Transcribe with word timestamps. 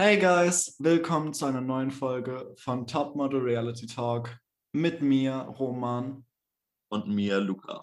Hey 0.00 0.16
guys, 0.16 0.76
willkommen 0.78 1.34
zu 1.34 1.44
einer 1.46 1.60
neuen 1.60 1.90
Folge 1.90 2.54
von 2.58 2.86
Top 2.86 3.16
Model 3.16 3.40
Reality 3.40 3.84
Talk 3.84 4.38
mit 4.72 5.02
mir, 5.02 5.34
Roman. 5.58 6.24
Und 6.88 7.08
mir, 7.08 7.40
Luca. 7.40 7.82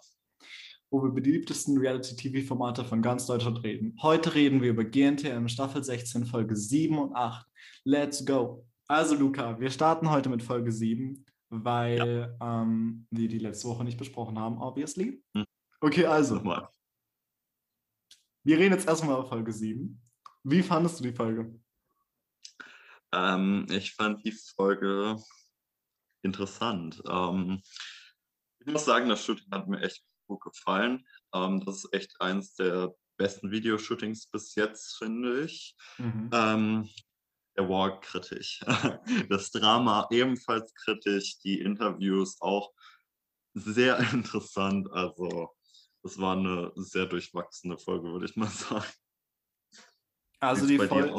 Wo 0.90 1.02
wir 1.02 1.10
über 1.10 1.20
die 1.20 1.32
beliebtesten 1.32 1.78
Reality-TV-Formate 1.78 2.86
von 2.86 3.02
ganz 3.02 3.26
Deutschland 3.26 3.62
reden. 3.66 3.98
Heute 4.02 4.34
reden 4.34 4.62
wir 4.62 4.70
über 4.70 4.86
GNTM 4.86 5.50
Staffel 5.50 5.84
16, 5.84 6.26
Folge 6.26 6.56
7 6.56 6.98
und 6.98 7.14
8. 7.14 7.46
Let's 7.84 8.26
go! 8.26 8.66
Also, 8.88 9.16
Luca, 9.16 9.60
wir 9.60 9.70
starten 9.70 10.10
heute 10.10 10.30
mit 10.30 10.42
Folge 10.42 10.72
7, 10.72 11.26
weil 11.50 12.38
ja. 12.40 12.62
ähm, 12.62 13.08
wir 13.12 13.28
die 13.28 13.40
letzte 13.40 13.68
Woche 13.68 13.84
nicht 13.84 13.98
besprochen 13.98 14.40
haben, 14.40 14.58
obviously. 14.62 15.22
Hm. 15.36 15.44
Okay, 15.82 16.06
also. 16.06 16.36
Nochmal. 16.36 16.70
Wir 18.46 18.58
reden 18.58 18.74
jetzt 18.74 18.88
erstmal 18.88 19.20
über 19.20 19.28
Folge 19.28 19.52
7. 19.52 20.02
Wie 20.44 20.64
fandest 20.64 21.02
du 21.02 21.04
die 21.04 21.12
Folge? 21.12 21.60
Ähm, 23.16 23.66
ich 23.70 23.94
fand 23.94 24.26
die 24.26 24.34
Folge 24.34 25.18
interessant. 26.22 27.02
Ähm, 27.08 27.62
ich 28.60 28.68
muss 28.68 28.86
sagen, 28.86 29.08
das 29.08 29.24
Shooting 29.24 29.50
hat 29.52 29.68
mir 29.68 29.82
echt 29.82 30.04
gut 30.28 30.42
gefallen. 30.42 31.08
Ähm, 31.34 31.64
das 31.64 31.78
ist 31.78 31.94
echt 31.94 32.20
eins 32.20 32.56
der 32.56 32.94
besten 33.18 33.52
Videoshootings 33.52 34.28
bis 34.28 34.56
jetzt, 34.56 34.98
finde 34.98 35.46
ich. 35.46 35.78
Mhm. 35.98 36.30
Ähm, 36.34 36.90
der 37.58 37.70
Walk 37.70 38.02
kritisch. 38.02 38.60
Das 39.30 39.52
Drama 39.52 40.08
ebenfalls 40.12 40.74
kritisch. 40.74 41.40
Die 41.40 41.62
Interviews 41.62 42.42
auch 42.42 42.74
sehr 43.54 43.98
interessant. 44.14 44.92
Also, 44.92 45.56
das 46.04 46.20
war 46.20 46.36
eine 46.36 46.72
sehr 46.76 47.06
durchwachsene 47.06 47.78
Folge, 47.78 48.12
würde 48.12 48.26
ich 48.26 48.36
mal 48.36 48.50
sagen. 48.50 48.86
Also 50.42 50.68
die, 50.68 50.78
Folge, 50.78 51.14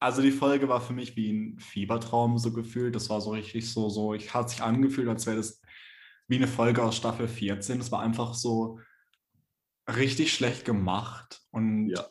also 0.00 0.22
die 0.22 0.30
Folge 0.30 0.68
war 0.68 0.80
für 0.80 0.92
mich 0.92 1.16
wie 1.16 1.32
ein 1.32 1.58
Fiebertraum 1.58 2.38
so 2.38 2.52
gefühlt. 2.52 2.94
Das 2.94 3.10
war 3.10 3.20
so 3.20 3.30
richtig 3.30 3.70
so, 3.70 3.88
so, 3.88 4.14
ich 4.14 4.32
hat 4.32 4.50
sich 4.50 4.62
angefühlt, 4.62 5.08
als 5.08 5.26
wäre 5.26 5.38
das 5.38 5.60
wie 6.28 6.36
eine 6.36 6.46
Folge 6.46 6.82
aus 6.82 6.96
Staffel 6.96 7.26
14. 7.26 7.80
Es 7.80 7.90
war 7.90 8.00
einfach 8.00 8.34
so 8.34 8.78
richtig 9.88 10.32
schlecht 10.32 10.64
gemacht 10.64 11.40
und 11.50 11.88
ja. 11.88 12.06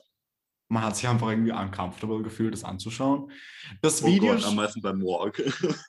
man 0.67 0.83
hat 0.83 0.95
sich 0.97 1.07
einfach 1.07 1.29
irgendwie 1.29 1.51
uncomfortable 1.51 2.23
gefühlt, 2.23 2.53
das 2.53 2.63
anzuschauen. 2.63 3.31
Das 3.81 4.03
oh 4.03 4.07
Video 4.07 4.33
Gott, 4.33 4.45
am 4.45 4.55
meisten 4.55 4.81
beim 4.81 5.01
Walk. 5.01 5.41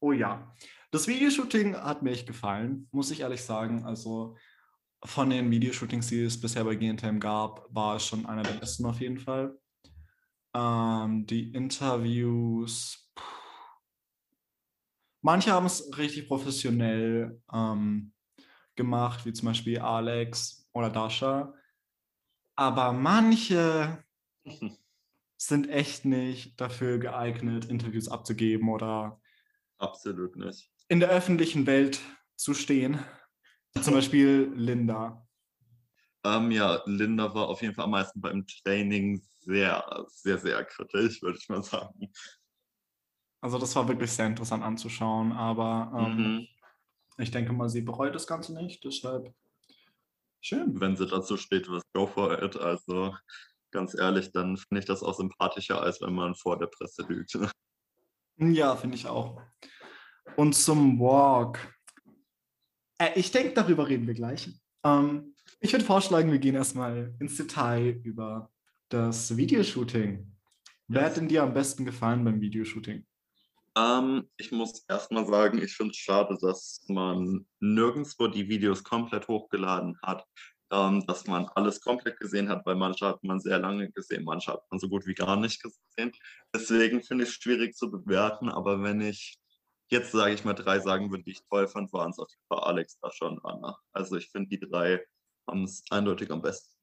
oh 0.00 0.12
ja. 0.12 0.54
Das 0.92 1.06
Videoshooting 1.06 1.76
hat 1.76 2.02
mir 2.02 2.12
echt 2.12 2.26
gefallen, 2.26 2.88
muss 2.90 3.10
ich 3.10 3.20
ehrlich 3.20 3.42
sagen. 3.42 3.84
Also 3.84 4.36
von 5.04 5.30
den 5.30 5.50
Videoshootings, 5.50 6.08
die 6.08 6.22
es 6.22 6.40
bisher 6.40 6.64
bei 6.64 6.74
GNTM 6.74 7.20
gab, 7.20 7.66
war 7.74 7.96
es 7.96 8.06
schon 8.06 8.26
einer 8.26 8.42
der 8.42 8.54
besten 8.54 8.86
auf 8.86 9.00
jeden 9.00 9.18
Fall. 9.18 9.56
Ähm, 10.54 11.26
die 11.26 11.52
Interviews. 11.52 13.12
Manche 15.22 15.52
haben 15.52 15.66
es 15.66 15.96
richtig 15.98 16.28
professionell 16.28 17.42
ähm, 17.52 18.12
gemacht, 18.74 19.26
wie 19.26 19.32
zum 19.32 19.46
Beispiel 19.46 19.78
Alex 19.78 20.68
oder 20.72 20.90
Dasha. 20.90 21.54
Aber 22.56 22.92
manche 22.92 24.04
sind 25.36 25.68
echt 25.68 26.04
nicht 26.04 26.60
dafür 26.60 26.98
geeignet, 26.98 27.66
Interviews 27.66 28.08
abzugeben 28.08 28.68
oder 28.68 29.20
absolut 29.78 30.36
nicht 30.36 30.70
in 30.90 30.98
der 30.98 31.08
öffentlichen 31.10 31.66
Welt 31.66 32.00
zu 32.36 32.52
stehen. 32.52 32.98
Zum 33.80 33.94
Beispiel 33.94 34.52
Linda. 34.54 35.26
Ähm, 36.24 36.50
ja, 36.50 36.82
Linda 36.86 37.34
war 37.34 37.48
auf 37.48 37.62
jeden 37.62 37.74
Fall 37.74 37.86
am 37.86 37.92
meisten 37.92 38.20
beim 38.20 38.46
Training 38.46 39.20
sehr, 39.40 40.06
sehr, 40.08 40.38
sehr 40.38 40.64
kritisch, 40.64 41.22
würde 41.22 41.38
ich 41.38 41.48
mal 41.48 41.62
sagen. 41.62 42.12
Also 43.40 43.58
das 43.58 43.74
war 43.74 43.88
wirklich 43.88 44.12
sehr 44.12 44.26
interessant 44.26 44.62
anzuschauen, 44.62 45.32
aber 45.32 45.92
ähm, 45.96 46.16
mhm. 46.16 46.46
ich 47.16 47.30
denke 47.30 47.52
mal, 47.52 47.70
sie 47.70 47.80
bereut 47.80 48.14
das 48.14 48.26
Ganze 48.26 48.52
nicht, 48.52 48.84
deshalb 48.84 49.32
schön. 50.42 50.80
Wenn 50.80 50.96
sie 50.96 51.06
dazu 51.06 51.36
steht, 51.36 51.70
was 51.70 51.82
go 51.94 52.06
for 52.06 52.42
it, 52.42 52.56
also 52.56 53.14
ganz 53.70 53.94
ehrlich, 53.94 54.32
dann 54.32 54.56
finde 54.56 54.80
ich 54.80 54.86
das 54.86 55.02
auch 55.02 55.14
sympathischer, 55.14 55.80
als 55.80 56.00
wenn 56.00 56.14
man 56.14 56.34
vor 56.34 56.58
der 56.58 56.66
Presse 56.66 57.02
lügt. 57.02 57.38
Ja, 58.42 58.74
finde 58.74 58.96
ich 58.96 59.06
auch. 59.06 59.42
Und 60.34 60.54
zum 60.54 60.98
Walk. 60.98 61.58
Äh, 62.96 63.10
ich 63.16 63.30
denke, 63.30 63.52
darüber 63.52 63.86
reden 63.86 64.06
wir 64.06 64.14
gleich. 64.14 64.48
Ähm, 64.82 65.34
ich 65.58 65.72
würde 65.72 65.84
vorschlagen, 65.84 66.30
wir 66.30 66.38
gehen 66.38 66.54
erstmal 66.54 67.14
ins 67.18 67.36
Detail 67.36 68.00
über 68.04 68.50
das 68.88 69.36
Videoshooting. 69.36 70.30
Wer 70.88 71.04
hat 71.04 71.16
denn 71.16 71.28
dir 71.28 71.42
am 71.42 71.54
besten 71.54 71.84
gefallen 71.84 72.24
beim 72.24 72.40
Videoshooting? 72.40 73.06
Ähm, 73.76 74.28
ich 74.36 74.50
muss 74.50 74.84
erstmal 74.88 75.26
sagen, 75.26 75.62
ich 75.62 75.74
finde 75.74 75.92
es 75.92 75.98
schade, 75.98 76.36
dass 76.40 76.84
man 76.88 77.46
nirgendwo 77.60 78.26
die 78.26 78.48
Videos 78.48 78.82
komplett 78.82 79.28
hochgeladen 79.28 79.96
hat, 80.02 80.26
ähm, 80.72 81.06
dass 81.06 81.26
man 81.26 81.46
alles 81.54 81.80
komplett 81.80 82.18
gesehen 82.18 82.48
hat, 82.48 82.66
weil 82.66 82.74
manche 82.74 83.06
hat 83.06 83.22
man 83.22 83.40
sehr 83.40 83.58
lange 83.58 83.90
gesehen, 83.92 84.24
manche 84.24 84.52
hat 84.52 84.62
man 84.70 84.80
so 84.80 84.88
gut 84.88 85.06
wie 85.06 85.14
gar 85.14 85.36
nicht 85.36 85.62
gesehen. 85.62 86.12
Deswegen 86.52 87.02
finde 87.02 87.24
ich 87.24 87.30
es 87.30 87.36
schwierig 87.36 87.76
zu 87.76 87.90
bewerten, 87.90 88.48
aber 88.48 88.82
wenn 88.82 89.00
ich 89.00 89.38
jetzt, 89.90 90.12
sage 90.12 90.34
ich 90.34 90.44
mal, 90.44 90.54
drei 90.54 90.80
sagen 90.80 91.10
würde, 91.10 91.24
die 91.24 91.32
ich 91.32 91.44
toll 91.48 91.68
fand, 91.68 91.92
waren 91.92 92.10
es 92.10 92.18
auf 92.18 92.30
jeden 92.30 92.46
Fall 92.48 92.68
Alex, 92.68 92.98
da 93.00 93.10
schon 93.12 93.40
Anna. 93.44 93.78
Also 93.92 94.16
ich 94.16 94.30
finde, 94.30 94.48
die 94.48 94.60
drei 94.60 95.04
haben 95.50 95.64
es 95.64 95.82
eindeutig 95.90 96.30
am 96.30 96.42
besten. 96.42 96.74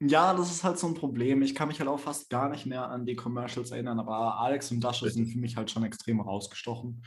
Ja, 0.00 0.34
das 0.34 0.50
ist 0.50 0.64
halt 0.64 0.78
so 0.78 0.86
ein 0.86 0.94
Problem. 0.94 1.42
Ich 1.42 1.54
kann 1.54 1.68
mich 1.68 1.78
halt 1.78 1.88
auch 1.88 2.00
fast 2.00 2.28
gar 2.28 2.48
nicht 2.48 2.66
mehr 2.66 2.88
an 2.88 3.06
die 3.06 3.16
Commercials 3.16 3.70
erinnern, 3.70 4.00
aber 4.00 4.38
Alex 4.38 4.70
und 4.70 4.80
Dasha 4.80 5.08
sind 5.08 5.26
für 5.28 5.38
mich 5.38 5.56
halt 5.56 5.70
schon 5.70 5.84
extrem 5.84 6.20
rausgestochen. 6.20 7.04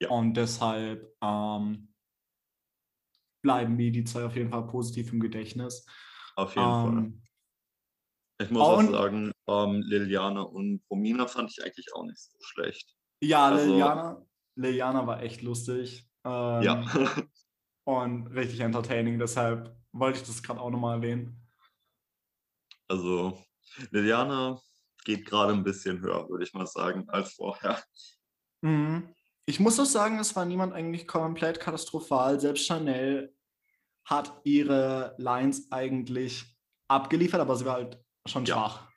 Ja. 0.00 0.10
Und 0.10 0.34
deshalb 0.34 1.14
ähm, 1.22 1.92
bleiben 3.42 3.76
mir 3.76 3.92
die 3.92 4.04
zwei 4.04 4.24
auf 4.24 4.34
jeden 4.34 4.50
Fall 4.50 4.66
positiv 4.66 5.12
im 5.12 5.20
Gedächtnis. 5.20 5.86
Auf 6.34 6.56
jeden 6.56 6.66
ähm, 6.66 6.72
Fall. 6.72 7.12
Ich 8.46 8.50
muss 8.50 8.62
auch 8.62 8.82
sagen, 8.82 9.32
ähm, 9.46 9.82
Liliana 9.82 10.40
und 10.40 10.82
Romina 10.90 11.26
fand 11.26 11.50
ich 11.50 11.62
eigentlich 11.62 11.94
auch 11.94 12.04
nicht 12.04 12.18
so 12.18 12.38
schlecht. 12.40 12.92
Ja, 13.22 13.46
also, 13.46 13.70
Liliana, 13.70 14.26
Liliana 14.56 15.06
war 15.06 15.22
echt 15.22 15.42
lustig. 15.42 16.08
Ähm, 16.24 16.62
ja. 16.62 16.84
und 17.84 18.28
richtig 18.28 18.60
entertaining, 18.60 19.18
deshalb 19.18 19.76
wollte 19.92 20.20
ich 20.20 20.26
das 20.26 20.42
gerade 20.42 20.60
auch 20.60 20.70
nochmal 20.70 20.96
erwähnen. 20.96 21.48
Also 22.88 23.42
Liliana 23.90 24.60
geht 25.04 25.26
gerade 25.26 25.52
ein 25.52 25.64
bisschen 25.64 26.00
höher, 26.00 26.28
würde 26.28 26.44
ich 26.44 26.54
mal 26.54 26.66
sagen, 26.66 27.08
als 27.08 27.34
vorher. 27.34 27.82
Mhm. 28.62 29.14
Ich 29.46 29.58
muss 29.58 29.80
auch 29.80 29.86
sagen, 29.86 30.18
es 30.18 30.36
war 30.36 30.44
niemand 30.44 30.72
eigentlich 30.72 31.08
komplett 31.08 31.58
katastrophal. 31.58 32.38
Selbst 32.38 32.64
Chanel 32.64 33.34
hat 34.04 34.40
ihre 34.44 35.14
Lines 35.18 35.70
eigentlich 35.72 36.44
abgeliefert, 36.88 37.40
aber 37.40 37.56
sie 37.56 37.64
war 37.64 37.74
halt 37.74 37.98
schon 38.26 38.44
ja. 38.44 38.54
schwach. 38.54 38.88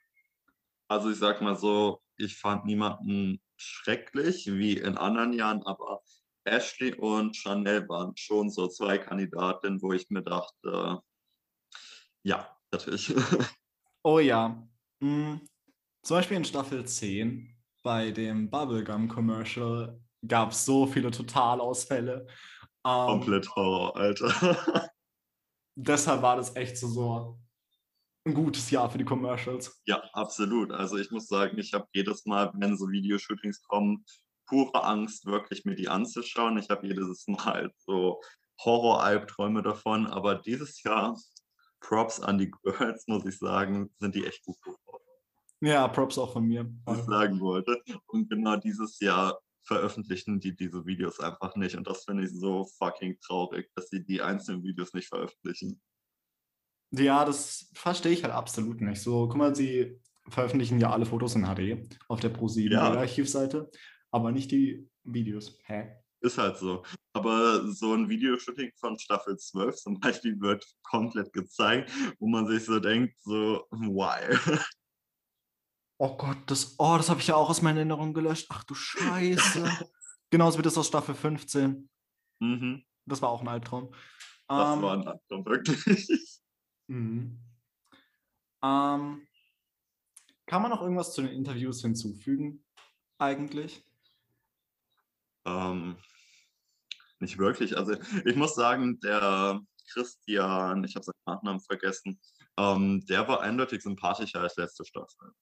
Also 0.88 1.10
ich 1.10 1.18
sag 1.18 1.42
mal 1.42 1.56
so, 1.56 2.00
ich 2.16 2.36
fand 2.36 2.64
niemanden 2.64 3.40
schrecklich 3.56 4.46
wie 4.46 4.76
in 4.76 4.96
anderen 4.96 5.32
Jahren, 5.32 5.62
aber 5.64 6.02
Ashley 6.46 6.94
und 6.94 7.36
Chanel 7.36 7.88
waren 7.88 8.16
schon 8.16 8.50
so 8.50 8.68
zwei 8.68 8.98
Kandidatinnen, 8.98 9.80
wo 9.82 9.92
ich 9.92 10.08
mir 10.10 10.22
dachte, 10.22 11.00
ja, 12.22 12.56
natürlich. 12.70 13.14
Oh 14.02 14.20
ja. 14.20 14.64
Mhm. 15.00 15.40
Zum 16.04 16.16
Beispiel 16.16 16.36
in 16.36 16.44
Staffel 16.44 16.84
10 16.86 17.52
bei 17.82 18.12
dem 18.12 18.48
Bubblegum-Commercial 18.48 20.00
gab 20.28 20.52
es 20.52 20.64
so 20.64 20.86
viele 20.86 21.10
Totalausfälle. 21.10 22.24
Ähm, 22.86 23.06
Komplett 23.06 23.48
Horror, 23.56 23.96
Alter. 23.96 24.30
deshalb 25.76 26.22
war 26.22 26.36
das 26.36 26.54
echt 26.54 26.78
so, 26.78 26.88
so 26.88 27.40
ein 28.24 28.34
gutes 28.34 28.70
Jahr 28.70 28.90
für 28.90 28.98
die 28.98 29.04
Commercials. 29.04 29.80
Ja, 29.86 30.02
absolut. 30.12 30.72
Also 30.72 30.96
ich 30.98 31.10
muss 31.10 31.26
sagen, 31.28 31.58
ich 31.58 31.72
habe 31.72 31.86
jedes 31.92 32.26
Mal, 32.26 32.52
wenn 32.54 32.76
so 32.76 32.88
Videoshootings 32.88 33.62
kommen, 33.62 34.04
pure 34.46 34.84
Angst, 34.84 35.26
wirklich 35.26 35.64
mir 35.64 35.74
die 35.74 35.88
anzuschauen. 35.88 36.58
Ich 36.58 36.70
habe 36.70 36.86
jedes 36.86 37.26
Mal 37.26 37.70
so 37.78 38.20
Horror-Albträume 38.64 39.62
davon. 39.62 40.06
Aber 40.06 40.36
dieses 40.36 40.82
Jahr 40.82 41.18
Props 41.80 42.20
an 42.20 42.38
die 42.38 42.50
Girls, 42.50 43.04
muss 43.06 43.26
ich 43.26 43.38
sagen, 43.38 43.90
sind 43.98 44.14
die 44.14 44.26
echt 44.26 44.44
gut 44.44 44.60
geworden. 44.62 45.02
Ja, 45.60 45.88
Props 45.88 46.18
auch 46.18 46.32
von 46.32 46.46
mir. 46.46 46.70
Was 46.84 47.00
ich 47.00 47.04
sagen 47.04 47.40
wollte. 47.40 47.80
Und 48.06 48.28
genau 48.28 48.56
dieses 48.56 48.98
Jahr 49.00 49.38
veröffentlichen 49.66 50.38
die 50.38 50.54
diese 50.54 50.86
Videos 50.86 51.20
einfach 51.20 51.56
nicht. 51.56 51.76
Und 51.76 51.86
das 51.86 52.04
finde 52.04 52.24
ich 52.24 52.30
so 52.32 52.68
fucking 52.78 53.18
traurig, 53.20 53.68
dass 53.74 53.88
sie 53.88 54.04
die 54.04 54.22
einzelnen 54.22 54.62
Videos 54.62 54.94
nicht 54.94 55.08
veröffentlichen. 55.08 55.80
Ja, 56.92 57.24
das 57.24 57.68
verstehe 57.74 58.12
ich 58.12 58.22
halt 58.22 58.32
absolut 58.32 58.80
nicht. 58.80 59.02
So, 59.02 59.26
guck 59.26 59.36
mal, 59.36 59.54
sie 59.56 60.00
veröffentlichen 60.28 60.80
ja 60.80 60.90
alle 60.90 61.06
Fotos 61.06 61.34
in 61.34 61.44
HD 61.44 61.88
auf 62.08 62.20
der 62.20 62.32
Pro7 62.32 62.72
ja. 62.72 62.92
Archivseite, 62.92 63.70
aber 64.16 64.32
nicht 64.32 64.50
die 64.50 64.88
Videos. 65.04 65.58
Hä? 65.66 65.94
Ist 66.20 66.38
halt 66.38 66.56
so. 66.56 66.82
Aber 67.12 67.70
so 67.70 67.92
ein 67.92 68.08
Videoshooting 68.08 68.72
von 68.76 68.98
Staffel 68.98 69.36
12 69.36 69.76
zum 69.76 70.00
Beispiel 70.00 70.40
wird 70.40 70.66
komplett 70.82 71.32
gezeigt, 71.34 71.92
wo 72.18 72.26
man 72.26 72.46
sich 72.46 72.64
so 72.64 72.80
denkt, 72.80 73.14
so, 73.20 73.66
why? 73.70 74.36
Oh 75.98 76.14
Gott, 76.14 76.36
das, 76.44 76.74
oh, 76.76 76.98
das 76.98 77.08
habe 77.08 77.20
ich 77.20 77.28
ja 77.28 77.36
auch 77.36 77.48
aus 77.48 77.62
meiner 77.62 77.78
Erinnerung 77.78 78.12
gelöscht. 78.12 78.48
Ach 78.50 78.62
du 78.64 78.74
Scheiße. 78.74 79.64
Genauso 80.30 80.58
wie 80.58 80.62
das 80.62 80.76
aus 80.76 80.88
Staffel 80.88 81.14
15. 81.14 81.88
Mhm. 82.40 82.84
Das 83.06 83.22
war 83.22 83.30
auch 83.30 83.40
ein 83.40 83.48
Albtraum. 83.48 83.94
Das 84.46 84.76
Ähm, 84.76 84.82
war 84.82 84.92
ein 84.92 85.08
Albtraum, 85.08 85.46
wirklich. 85.46 85.88
mhm. 86.88 87.40
Ähm, 88.62 89.26
kann 90.44 90.60
man 90.62 90.70
noch 90.70 90.82
irgendwas 90.82 91.14
zu 91.14 91.22
den 91.22 91.30
Interviews 91.30 91.80
hinzufügen, 91.80 92.62
eigentlich? 93.16 93.82
Ähm, 95.46 95.96
nicht 97.20 97.38
wirklich. 97.38 97.76
Also 97.76 97.94
ich 98.24 98.36
muss 98.36 98.54
sagen, 98.54 99.00
der 99.00 99.60
Christian, 99.88 100.84
ich 100.84 100.94
habe 100.96 101.04
seinen 101.04 101.14
Nachnamen 101.26 101.60
vergessen, 101.60 102.20
ähm, 102.58 103.04
der 103.06 103.26
war 103.28 103.40
eindeutig 103.40 103.82
sympathischer 103.82 104.40
als 104.40 104.56
letzte 104.56 104.84
Staffel. 104.84 105.32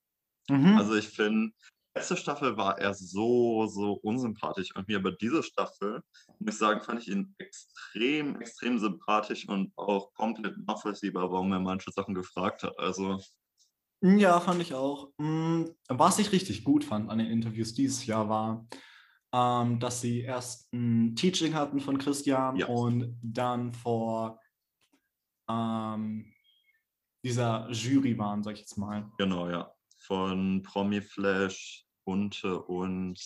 Mhm. 0.49 0.77
Also 0.77 0.95
ich 0.95 1.09
finde, 1.09 1.53
letzte 1.97 2.17
Staffel 2.17 2.57
war 2.57 2.79
er 2.79 2.95
so, 2.95 3.67
so 3.67 3.95
unsympathisch 4.03 4.71
irgendwie, 4.75 4.97
aber 4.97 5.13
diese 5.13 5.43
Staffel, 5.43 6.03
muss 6.39 6.55
ich 6.55 6.59
sagen, 6.59 6.81
fand 6.81 7.03
ich 7.03 7.09
ihn 7.09 7.35
extrem, 7.39 8.41
extrem 8.41 8.79
sympathisch 8.79 9.49
und 9.49 9.73
auch 9.77 10.13
komplett 10.15 10.57
nachvollziehbar, 10.67 11.31
warum 11.31 11.53
er 11.53 11.61
manche 11.61 11.91
Sachen 11.93 12.15
gefragt 12.15 12.63
hat. 12.63 12.79
Also 12.79 13.21
Ja, 14.03 14.41
fand 14.41 14.61
ich 14.61 14.75
auch. 14.75 15.13
Mm, 15.19 15.65
Was 15.89 16.19
ich 16.19 16.33
richtig 16.33 16.65
gut 16.65 16.85
fand 16.85 17.11
an 17.11 17.19
den 17.19 17.29
Interviews 17.29 17.75
dieses 17.75 18.05
Jahr 18.07 18.29
war, 18.29 18.67
ähm, 19.35 19.81
dass 19.81 20.01
sie 20.01 20.21
erst 20.21 20.73
ein 20.73 21.17
Teaching 21.17 21.55
hatten 21.55 21.81
von 21.81 21.99
Christian 21.99 22.55
Ja. 22.57 22.67
und 22.69 23.19
dann 23.21 23.73
vor 23.73 24.41
ähm, 25.51 26.33
dieser 27.25 27.69
Jury 27.73 28.17
waren, 28.17 28.45
sag 28.45 28.53
ich 28.55 28.61
jetzt 28.61 28.79
mal. 28.79 29.11
genau, 29.19 29.49
ja. 29.51 29.75
Von 30.07 30.63
Promi 30.63 31.01
Flash, 31.01 31.85
Bunte 32.05 32.63
und 32.63 33.19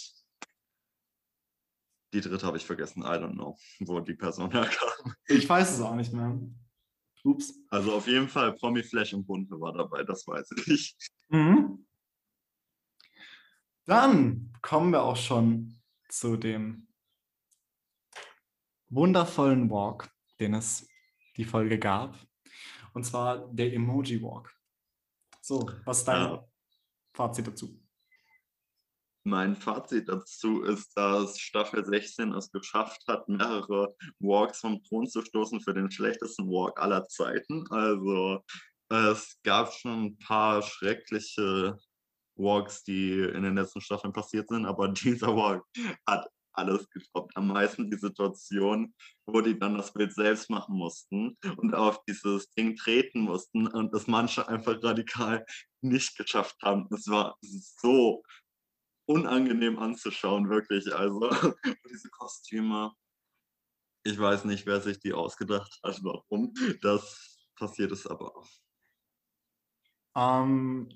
die 2.14 2.20
dritte 2.22 2.46
habe 2.46 2.56
ich 2.56 2.64
vergessen, 2.64 3.02
I 3.02 3.06
don't 3.18 3.34
know, 3.34 3.58
wo 3.80 4.00
die 4.00 4.14
Person 4.14 4.50
herkam. 4.52 5.14
Ich 5.26 5.46
weiß 5.46 5.72
es 5.74 5.80
auch 5.82 5.94
nicht 5.94 6.12
mehr. 6.14 6.40
Ups. 7.24 7.52
Also 7.68 7.92
auf 7.92 8.06
jeden 8.06 8.28
Fall 8.28 8.54
Promi 8.54 8.82
Flash 8.82 9.12
und 9.12 9.26
Bunte 9.26 9.60
war 9.60 9.74
dabei, 9.74 10.04
das 10.04 10.26
weiß 10.26 10.48
ich. 10.68 10.96
Mhm. 11.28 11.84
Dann 13.84 14.52
kommen 14.62 14.92
wir 14.92 15.02
auch 15.02 15.16
schon 15.16 15.77
zu 16.08 16.36
dem 16.36 16.88
wundervollen 18.88 19.70
Walk, 19.70 20.10
den 20.40 20.54
es 20.54 20.88
die 21.36 21.44
Folge 21.44 21.78
gab. 21.78 22.16
Und 22.94 23.04
zwar 23.04 23.46
der 23.52 23.72
Emoji 23.72 24.20
Walk. 24.22 24.52
So, 25.40 25.70
was 25.84 25.98
ist 25.98 26.08
dein 26.08 26.22
Ja. 26.22 26.48
Fazit 27.14 27.46
dazu? 27.46 27.80
Mein 29.24 29.56
Fazit 29.56 30.08
dazu 30.08 30.62
ist, 30.62 30.96
dass 30.96 31.38
Staffel 31.38 31.84
16 31.84 32.32
es 32.32 32.50
geschafft 32.50 33.02
hat, 33.06 33.28
mehrere 33.28 33.94
Walks 34.20 34.60
vom 34.60 34.82
Thron 34.84 35.06
zu 35.06 35.22
stoßen 35.22 35.60
für 35.60 35.74
den 35.74 35.90
schlechtesten 35.90 36.48
Walk 36.48 36.80
aller 36.80 37.06
Zeiten. 37.08 37.66
Also 37.70 38.42
es 38.88 39.38
gab 39.42 39.72
schon 39.72 40.04
ein 40.04 40.18
paar 40.18 40.62
schreckliche 40.62 41.78
Walks, 42.38 42.82
die 42.84 43.20
in 43.20 43.42
den 43.42 43.56
letzten 43.56 43.80
Staffeln 43.80 44.12
passiert 44.12 44.48
sind, 44.48 44.66
aber 44.66 44.88
dieser 44.88 45.34
Walk 45.36 45.64
hat 46.06 46.28
alles 46.52 46.88
getoppt. 46.90 47.36
Am 47.36 47.48
meisten 47.48 47.90
die 47.90 47.96
Situation, 47.96 48.94
wo 49.26 49.40
die 49.40 49.58
dann 49.58 49.76
das 49.76 49.92
Bild 49.92 50.12
selbst 50.12 50.50
machen 50.50 50.76
mussten 50.76 51.38
und 51.56 51.74
auf 51.74 52.02
dieses 52.04 52.50
Ding 52.50 52.76
treten 52.76 53.20
mussten 53.20 53.68
und 53.68 53.94
das 53.94 54.06
manche 54.08 54.48
einfach 54.48 54.82
radikal 54.82 55.44
nicht 55.80 56.16
geschafft 56.16 56.56
haben. 56.62 56.88
Es 56.92 57.06
war 57.06 57.36
so 57.40 58.22
unangenehm 59.06 59.78
anzuschauen, 59.78 60.50
wirklich. 60.50 60.92
Also 60.92 61.30
diese 61.90 62.10
Kostüme, 62.10 62.92
ich 64.04 64.18
weiß 64.18 64.44
nicht, 64.44 64.66
wer 64.66 64.80
sich 64.80 64.98
die 64.98 65.12
ausgedacht 65.12 65.78
hat, 65.82 66.00
warum. 66.02 66.52
Das 66.82 67.38
passiert 67.56 67.92
ist 67.92 68.06
aber 68.06 68.36
auch. 68.36 68.48
Ähm, 70.16 70.88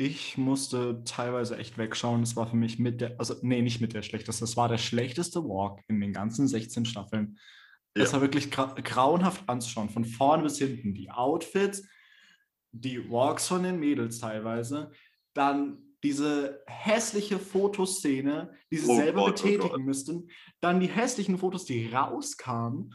ich 0.00 0.38
musste 0.38 1.02
teilweise 1.04 1.58
echt 1.58 1.76
wegschauen. 1.76 2.22
Das 2.22 2.34
war 2.34 2.46
für 2.48 2.56
mich 2.56 2.78
mit 2.78 3.02
der, 3.02 3.16
also 3.18 3.34
nee, 3.42 3.60
nicht 3.60 3.82
mit 3.82 3.92
der 3.92 4.00
schlechteste. 4.00 4.40
Das 4.44 4.56
war 4.56 4.66
der 4.66 4.78
schlechteste 4.78 5.44
Walk 5.44 5.80
in 5.88 6.00
den 6.00 6.14
ganzen 6.14 6.48
16 6.48 6.86
Staffeln. 6.86 7.38
Es 7.92 8.08
Ja. 8.08 8.14
war 8.14 8.20
wirklich 8.22 8.50
gra 8.50 8.72
grauenhaft 8.82 9.46
anzuschauen, 9.46 9.90
von 9.90 10.06
vorn 10.06 10.42
bis 10.42 10.56
hinten. 10.56 10.94
Die 10.94 11.10
Outfits, 11.10 11.86
die 12.72 13.10
Walks 13.10 13.46
von 13.48 13.62
den 13.62 13.78
Mädels 13.78 14.20
teilweise, 14.20 14.90
dann 15.34 15.82
diese 16.02 16.62
hässliche 16.66 17.38
Fotoszene, 17.38 18.54
die 18.72 18.78
sie 18.78 18.88
Oh 18.90 18.96
selber 18.96 19.20
Gott, 19.26 19.40
oh 19.40 19.42
betätigen 19.42 19.68
Gott. 19.68 19.80
müssten, 19.84 20.30
dann 20.62 20.80
die 20.80 20.88
hässlichen 20.88 21.36
Fotos, 21.36 21.66
die 21.66 21.88
rauskamen. 21.88 22.94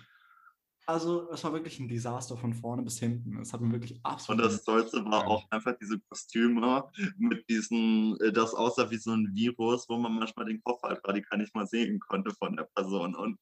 Also 0.87 1.31
es 1.31 1.43
war 1.43 1.53
wirklich 1.53 1.79
ein 1.79 1.87
Desaster 1.87 2.37
von 2.37 2.53
vorne 2.53 2.83
bis 2.83 2.99
hinten. 2.99 3.39
Es 3.39 3.53
hat 3.53 3.61
mir 3.61 3.71
wirklich 3.71 3.93
Und 3.93 4.05
absolut... 4.05 4.45
das 4.45 4.63
Tollste 4.63 5.03
war 5.05 5.25
auch 5.27 5.49
einfach 5.49 5.75
diese 5.81 5.99
Kostüme 5.99 6.83
mit 7.17 7.49
diesen, 7.49 8.19
äh, 8.21 8.31
das 8.31 8.53
aussah 8.53 8.89
wie 8.91 8.97
so 8.97 9.11
ein 9.11 9.33
Virus, 9.33 9.89
wo 9.89 9.97
man 9.97 10.13
manchmal 10.13 10.45
den 10.45 10.61
Kopf 10.61 10.83
halt 10.83 11.05
radikal 11.07 11.39
nicht 11.39 11.55
mal 11.55 11.65
sehen 11.65 11.99
konnte 11.99 12.31
von 12.35 12.55
der 12.55 12.65
Person. 12.65 13.15
Und 13.15 13.39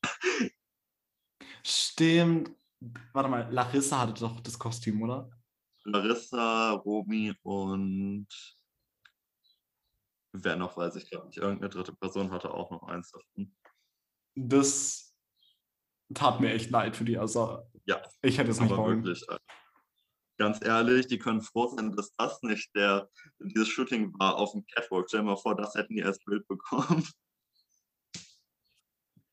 Stimmt. 1.64 2.52
Warte 3.12 3.30
mal, 3.30 3.52
Larissa 3.52 4.00
hatte 4.00 4.14
doch 4.14 4.40
das 4.40 4.58
Kostüm, 4.58 5.02
oder? 5.02 5.30
Larissa, 5.86 6.72
Romy 6.72 7.34
und 7.44 8.28
wer 10.32 10.56
noch, 10.56 10.78
weiß 10.78 10.96
ich 10.96 11.10
gar 11.10 11.26
nicht. 11.26 11.38
Irgendeine 11.38 11.70
dritte 11.70 11.94
Person 11.94 12.32
hatte 12.32 12.54
auch 12.54 12.72
noch 12.72 12.84
eins 12.84 13.12
davon. 13.12 13.54
Das 14.36 15.13
tat 16.14 16.40
mir 16.42 16.52
echt 16.54 16.70
leid 16.72 16.96
für 16.96 17.06
die. 17.06 17.18
Also, 17.18 17.60
Ja, 17.86 18.02
ich 18.22 18.38
hätte 18.38 18.52
es 18.52 18.60
nicht 18.60 18.70
wollen. 18.76 19.04
wirklich, 19.04 19.28
äh, 19.30 19.38
ganz 20.38 20.64
ehrlich, 20.64 21.08
die 21.08 21.20
können 21.20 21.42
froh 21.42 21.68
sein, 21.68 21.96
dass 21.96 22.14
das 22.16 22.42
nicht 22.42 22.74
der, 22.76 23.10
dieses 23.40 23.68
Shooting 23.68 24.14
war 24.20 24.36
auf 24.38 24.52
dem 24.54 24.66
Catwalk. 24.68 25.06
Stell 25.08 25.22
dir 25.22 25.26
mal 25.28 25.38
vor, 25.38 25.56
das 25.56 25.76
hätten 25.76 25.96
die 25.96 26.04
als 26.04 26.20
Bild 26.20 26.48
bekommen. 26.48 27.08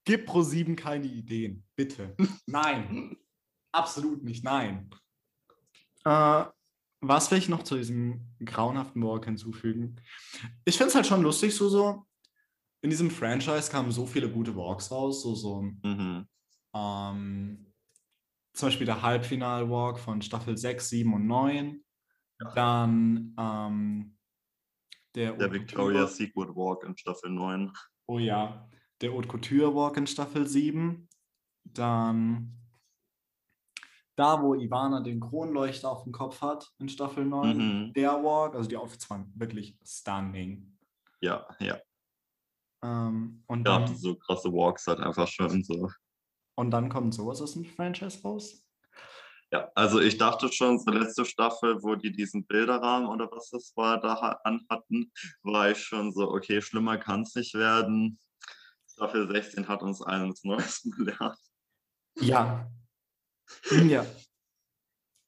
Gib 0.04 0.28
Pro7 0.28 0.76
keine 0.76 1.06
Ideen, 1.06 1.64
bitte. 1.76 2.16
Nein, 2.46 3.16
absolut 3.72 4.22
nicht, 4.24 4.42
nein. 4.42 4.90
Äh, 6.04 6.44
was 7.02 7.30
will 7.30 7.38
ich 7.38 7.48
noch 7.48 7.62
zu 7.62 7.76
diesem 7.76 8.26
grauenhaften 8.44 9.02
Walk 9.02 9.26
hinzufügen? 9.26 9.96
Ich 10.64 10.76
finde 10.76 10.88
es 10.88 10.94
halt 10.94 11.06
schon 11.06 11.22
lustig, 11.22 11.54
so, 11.54 11.68
so. 11.68 12.06
In 12.82 12.90
diesem 12.90 13.10
Franchise 13.10 13.70
kamen 13.70 13.92
so 13.92 14.06
viele 14.06 14.30
gute 14.30 14.56
Walks 14.56 14.90
raus, 14.90 15.22
so, 15.22 15.34
so. 15.34 15.62
Mhm. 15.82 16.26
Ähm, 16.74 17.72
zum 18.52 18.66
Beispiel 18.68 18.86
der 18.86 19.02
Halbfinal-Walk 19.02 19.98
von 19.98 20.22
Staffel 20.22 20.56
6, 20.56 20.88
7 20.88 21.14
und 21.14 21.26
9. 21.26 21.84
Dann 22.54 23.34
ähm, 23.38 24.16
der, 25.14 25.32
Der 25.34 25.50
Couture- 25.50 26.06
Secret 26.06 26.48
Walk 26.56 26.84
in 26.84 26.96
Staffel 26.96 27.30
9. 27.30 27.72
Oh 28.06 28.18
ja, 28.18 28.68
der 29.00 29.12
Haute 29.12 29.28
Couture 29.28 29.74
Walk 29.74 29.96
in 29.96 30.06
Staffel 30.06 30.46
7. 30.46 31.08
Dann 31.64 32.56
da, 34.16 34.42
wo 34.42 34.54
Ivana 34.54 35.00
den 35.00 35.20
Kronleuchter 35.20 35.90
auf 35.90 36.02
dem 36.04 36.12
Kopf 36.12 36.40
hat 36.42 36.70
in 36.78 36.88
Staffel 36.88 37.24
9. 37.24 37.56
Mhm. 37.56 37.92
Der 37.94 38.12
Walk, 38.22 38.54
also 38.54 38.68
die 38.68 38.76
Outfits 38.76 39.08
waren 39.10 39.32
wirklich 39.34 39.78
stunning. 39.84 40.76
Ja, 41.20 41.46
ja. 41.60 41.78
Ähm, 42.82 43.42
und, 43.46 43.66
Ja, 43.66 43.78
dann, 43.80 43.96
so 43.96 44.16
krasse 44.16 44.50
Walks 44.52 44.86
halt 44.86 45.00
einfach 45.00 45.28
schon 45.28 45.62
so. 45.62 45.90
Und 46.60 46.70
dann 46.70 46.88
kommt 46.88 47.14
sowas 47.14 47.40
aus 47.42 47.54
dem 47.54 47.64
Franchise 47.64 48.20
raus. 48.22 48.64
Ja, 49.52 49.68
also 49.74 49.98
ich 50.00 50.16
dachte 50.16 50.52
schon, 50.52 50.78
zur 50.78 50.94
letzte 50.94 51.24
Staffel, 51.24 51.82
wo 51.82 51.96
die 51.96 52.12
diesen 52.12 52.46
Bilderrahmen 52.46 53.08
oder 53.08 53.28
was 53.32 53.50
das 53.50 53.72
war, 53.74 54.00
da 54.00 54.14
ha- 54.20 54.40
anhatten, 54.44 55.10
war 55.42 55.70
ich 55.72 55.78
schon 55.78 56.12
so, 56.12 56.30
okay, 56.30 56.62
schlimmer 56.62 56.98
kann 56.98 57.22
es 57.22 57.34
nicht 57.34 57.54
werden. 57.54 58.18
Staffel 58.88 59.28
16 59.28 59.66
hat 59.66 59.82
uns 59.82 60.02
eines 60.02 60.44
Neues 60.44 60.82
gelernt. 60.96 61.38
Ja. 62.20 62.70
ja. 63.88 64.06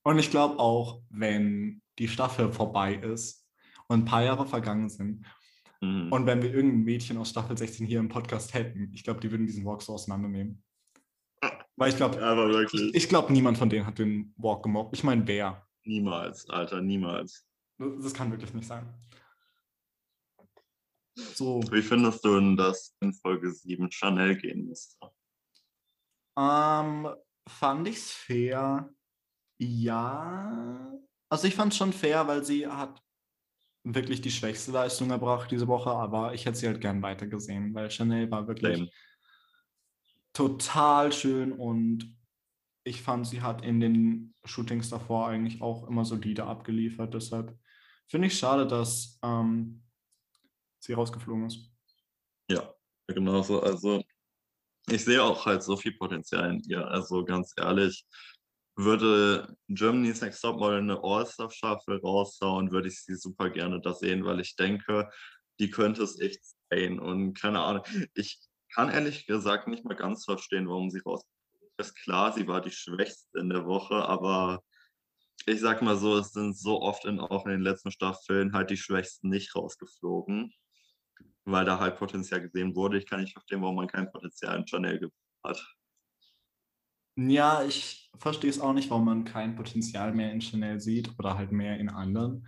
Und 0.05 0.19
ich 0.19 0.31
glaube 0.31 0.59
auch, 0.59 1.03
wenn 1.11 1.83
die 1.99 2.09
Staffel 2.09 2.53
vorbei 2.53 2.95
ist 2.95 3.45
und 3.89 4.01
ein 4.01 4.05
paar 4.05 4.23
Jahre 4.23 4.47
vergangen 4.47 4.89
sind 4.89 5.27
Mhm. 5.85 6.13
und 6.13 6.27
wenn 6.27 6.41
wir 6.41 6.55
irgendein 6.55 6.85
Mädchen 6.85 7.19
aus 7.19 7.31
Staffel 7.31 7.59
16 7.59 7.89
hier 7.89 7.99
im 7.99 8.09
Podcast 8.09 8.55
hätten, 8.55 8.93
ich 8.95 9.03
glaube, 9.03 9.19
die 9.19 9.33
würden 9.33 9.47
diesen 9.49 9.65
Walk 9.65 9.83
so 9.83 9.93
auseinandernehmen. 9.95 10.63
Weil 11.83 11.91
ich 11.91 11.97
glaube, 11.97 12.17
wirklich, 12.21 12.95
ich 12.95 13.09
glaube, 13.09 13.33
niemand 13.33 13.59
von 13.59 13.69
denen 13.69 13.87
hat 13.87 13.99
den 13.99 14.33
Walk 14.37 14.63
gemobbt. 14.63 14.95
Ich 14.97 15.03
meine, 15.03 15.27
wer? 15.27 15.67
niemals, 15.85 16.49
Alter, 16.49 16.81
niemals. 16.81 17.45
Das 17.79 18.15
kann 18.15 18.31
wirklich 18.31 18.55
nicht 18.55 18.69
sein. 18.69 18.89
So, 21.17 21.61
Wie 21.73 21.83
findest 21.83 22.25
du 22.25 22.37
denn, 22.37 22.57
dass 22.57 22.95
in 23.01 23.13
Folge 23.13 23.51
7 23.51 23.91
Chanel 23.91 24.37
gehen 24.37 24.69
musste? 24.69 24.97
ähm, 26.39 27.09
fand 27.49 27.89
ich 27.89 27.97
es 27.97 28.13
fair? 28.13 28.89
Ja. 29.59 30.93
Also 31.29 31.49
ich 31.49 31.55
fand 31.57 31.73
es 31.73 31.79
schon 31.79 31.93
fair, 31.93 32.27
weil 32.29 32.45
sie 32.45 32.67
hat 32.67 33.03
wirklich 33.85 34.21
die 34.21 34.31
schwächste 34.31 34.71
Leistung 34.71 35.11
erbracht 35.11 35.51
diese 35.51 35.67
Woche, 35.67 35.91
aber 35.91 36.33
ich 36.33 36.47
hätte 36.47 36.59
sie 36.59 36.69
halt 36.69 36.81
gern 36.81 37.03
weitergesehen, 37.03 37.75
weil 37.75 37.91
Chanel 37.91 38.31
war 38.31 38.47
wirklich 38.47 38.77
Same. 38.77 38.91
Total 40.33 41.13
schön 41.13 41.53
und 41.53 42.17
ich 42.85 43.03
fand, 43.03 43.27
sie 43.27 43.43
hat 43.43 43.65
in 43.65 43.81
den 43.81 44.35
Shootings 44.45 44.91
davor 44.91 45.29
eigentlich 45.29 45.63
auch 45.63 45.87
immer 45.89 46.05
solide 46.05 46.45
abgeliefert. 46.45 47.15
Deshalb 47.15 47.57
finde 48.09 48.27
ich 48.27 48.39
schade, 48.39 48.67
dass 48.67 49.19
ähm, 49.23 49.85
sie 50.81 50.95
rausgeflogen 50.95 51.47
ist. 51.47 51.71
Ja, 52.51 52.75
genauso. 53.07 53.63
Also 53.63 54.03
ich 54.89 55.05
sehe 55.05 55.23
auch 55.23 55.47
halt 55.47 55.63
so 55.63 55.77
viel 55.77 55.93
Potenzial 55.93 56.51
in 56.51 56.61
ihr. 56.65 56.87
Also 56.89 57.25
ganz 57.25 57.53
ehrlich, 57.57 58.05
würde 58.77 59.55
Germany's 59.69 60.21
Next 60.21 60.41
Topmodel 60.41 60.79
eine 60.79 61.03
All-Star-Staffel 61.03 61.99
raushauen, 61.99 62.73
würde 62.73 62.89
ich 62.89 63.03
sie 63.03 63.15
super 63.15 63.51
gerne 63.51 63.81
da 63.81 63.95
sehen, 63.95 64.25
weil 64.25 64.41
ich 64.41 64.57
denke, 64.57 65.09
die 65.61 65.71
könnte 65.71 66.03
es 66.03 66.19
echt 66.19 66.41
sein. 66.71 66.99
Und 66.99 67.35
keine 67.35 67.61
Ahnung, 67.61 67.85
ich 68.15 68.41
kann 68.75 68.91
ehrlich 68.91 69.27
gesagt 69.27 69.69
nicht 69.69 69.85
mal 69.85 69.95
ganz 69.97 70.25
verstehen, 70.25 70.69
warum 70.69 70.91
sie 70.91 71.01
raus 71.01 71.25
ist. 71.79 71.95
Klar, 71.97 72.33
sie 72.33 72.47
war 72.47 72.61
die 72.61 72.71
Schwächste 72.71 73.39
in 73.39 73.49
der 73.49 73.67
Woche, 73.67 73.97
aber 73.97 74.63
ich 75.47 75.61
sag 75.61 75.83
mal 75.83 75.97
so, 75.97 76.17
es 76.19 76.33
sind 76.33 76.57
so 76.57 76.81
oft 76.81 77.05
in, 77.05 77.21
auch 77.21 77.47
in 77.47 77.53
den 77.53 77.63
letzten 77.63 77.91
Staffeln 77.91 78.53
halt 78.53 78.71
die 78.71 78.77
Schwächsten 78.77 79.29
nicht 79.29 79.55
rausgeflogen, 79.57 80.53
weil 81.45 81.65
da 81.65 81.79
halt 81.79 81.97
Potenzial 81.97 82.41
gesehen 82.41 82.75
wurde. 82.77 82.99
Ich 82.99 83.07
kann 83.07 83.21
nicht 83.21 83.33
verstehen, 83.33 83.63
warum 83.63 83.77
man 83.77 83.89
kein 83.89 84.11
Potenzial 84.11 84.57
in 84.59 84.67
Chanel 84.67 85.11
hat. 85.45 85.65
Ja, 87.17 87.63
ich 87.63 88.11
verstehe 88.19 88.49
es 88.49 88.61
auch 88.61 88.73
nicht, 88.73 88.89
warum 88.89 89.05
man 89.05 89.25
kein 89.25 89.55
Potenzial 89.55 90.15
mehr 90.15 90.33
in 90.33 90.41
Chanel 90.41 90.81
sieht 90.81 91.13
oder 91.19 91.37
halt 91.37 91.53
mehr 91.53 91.79
in 91.79 91.91
anderen. 91.91 92.47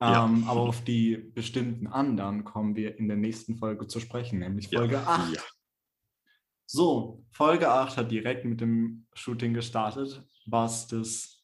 Ja. 0.00 0.26
Ähm, 0.26 0.44
aber 0.46 0.60
auf 0.60 0.84
die 0.84 1.16
bestimmten 1.16 1.86
anderen 1.86 2.44
kommen 2.44 2.76
wir 2.76 2.98
in 2.98 3.08
der 3.08 3.16
nächsten 3.16 3.56
Folge 3.56 3.86
zu 3.86 3.98
sprechen, 3.98 4.38
nämlich 4.38 4.68
Folge 4.68 4.96
ja. 4.96 5.06
8. 5.06 5.34
Ja. 5.34 5.42
So, 6.66 7.24
Folge 7.30 7.70
8 7.70 7.96
hat 7.96 8.10
direkt 8.10 8.44
mit 8.44 8.60
dem 8.60 9.06
Shooting 9.14 9.54
gestartet, 9.54 10.22
was 10.46 10.88
das, 10.88 11.42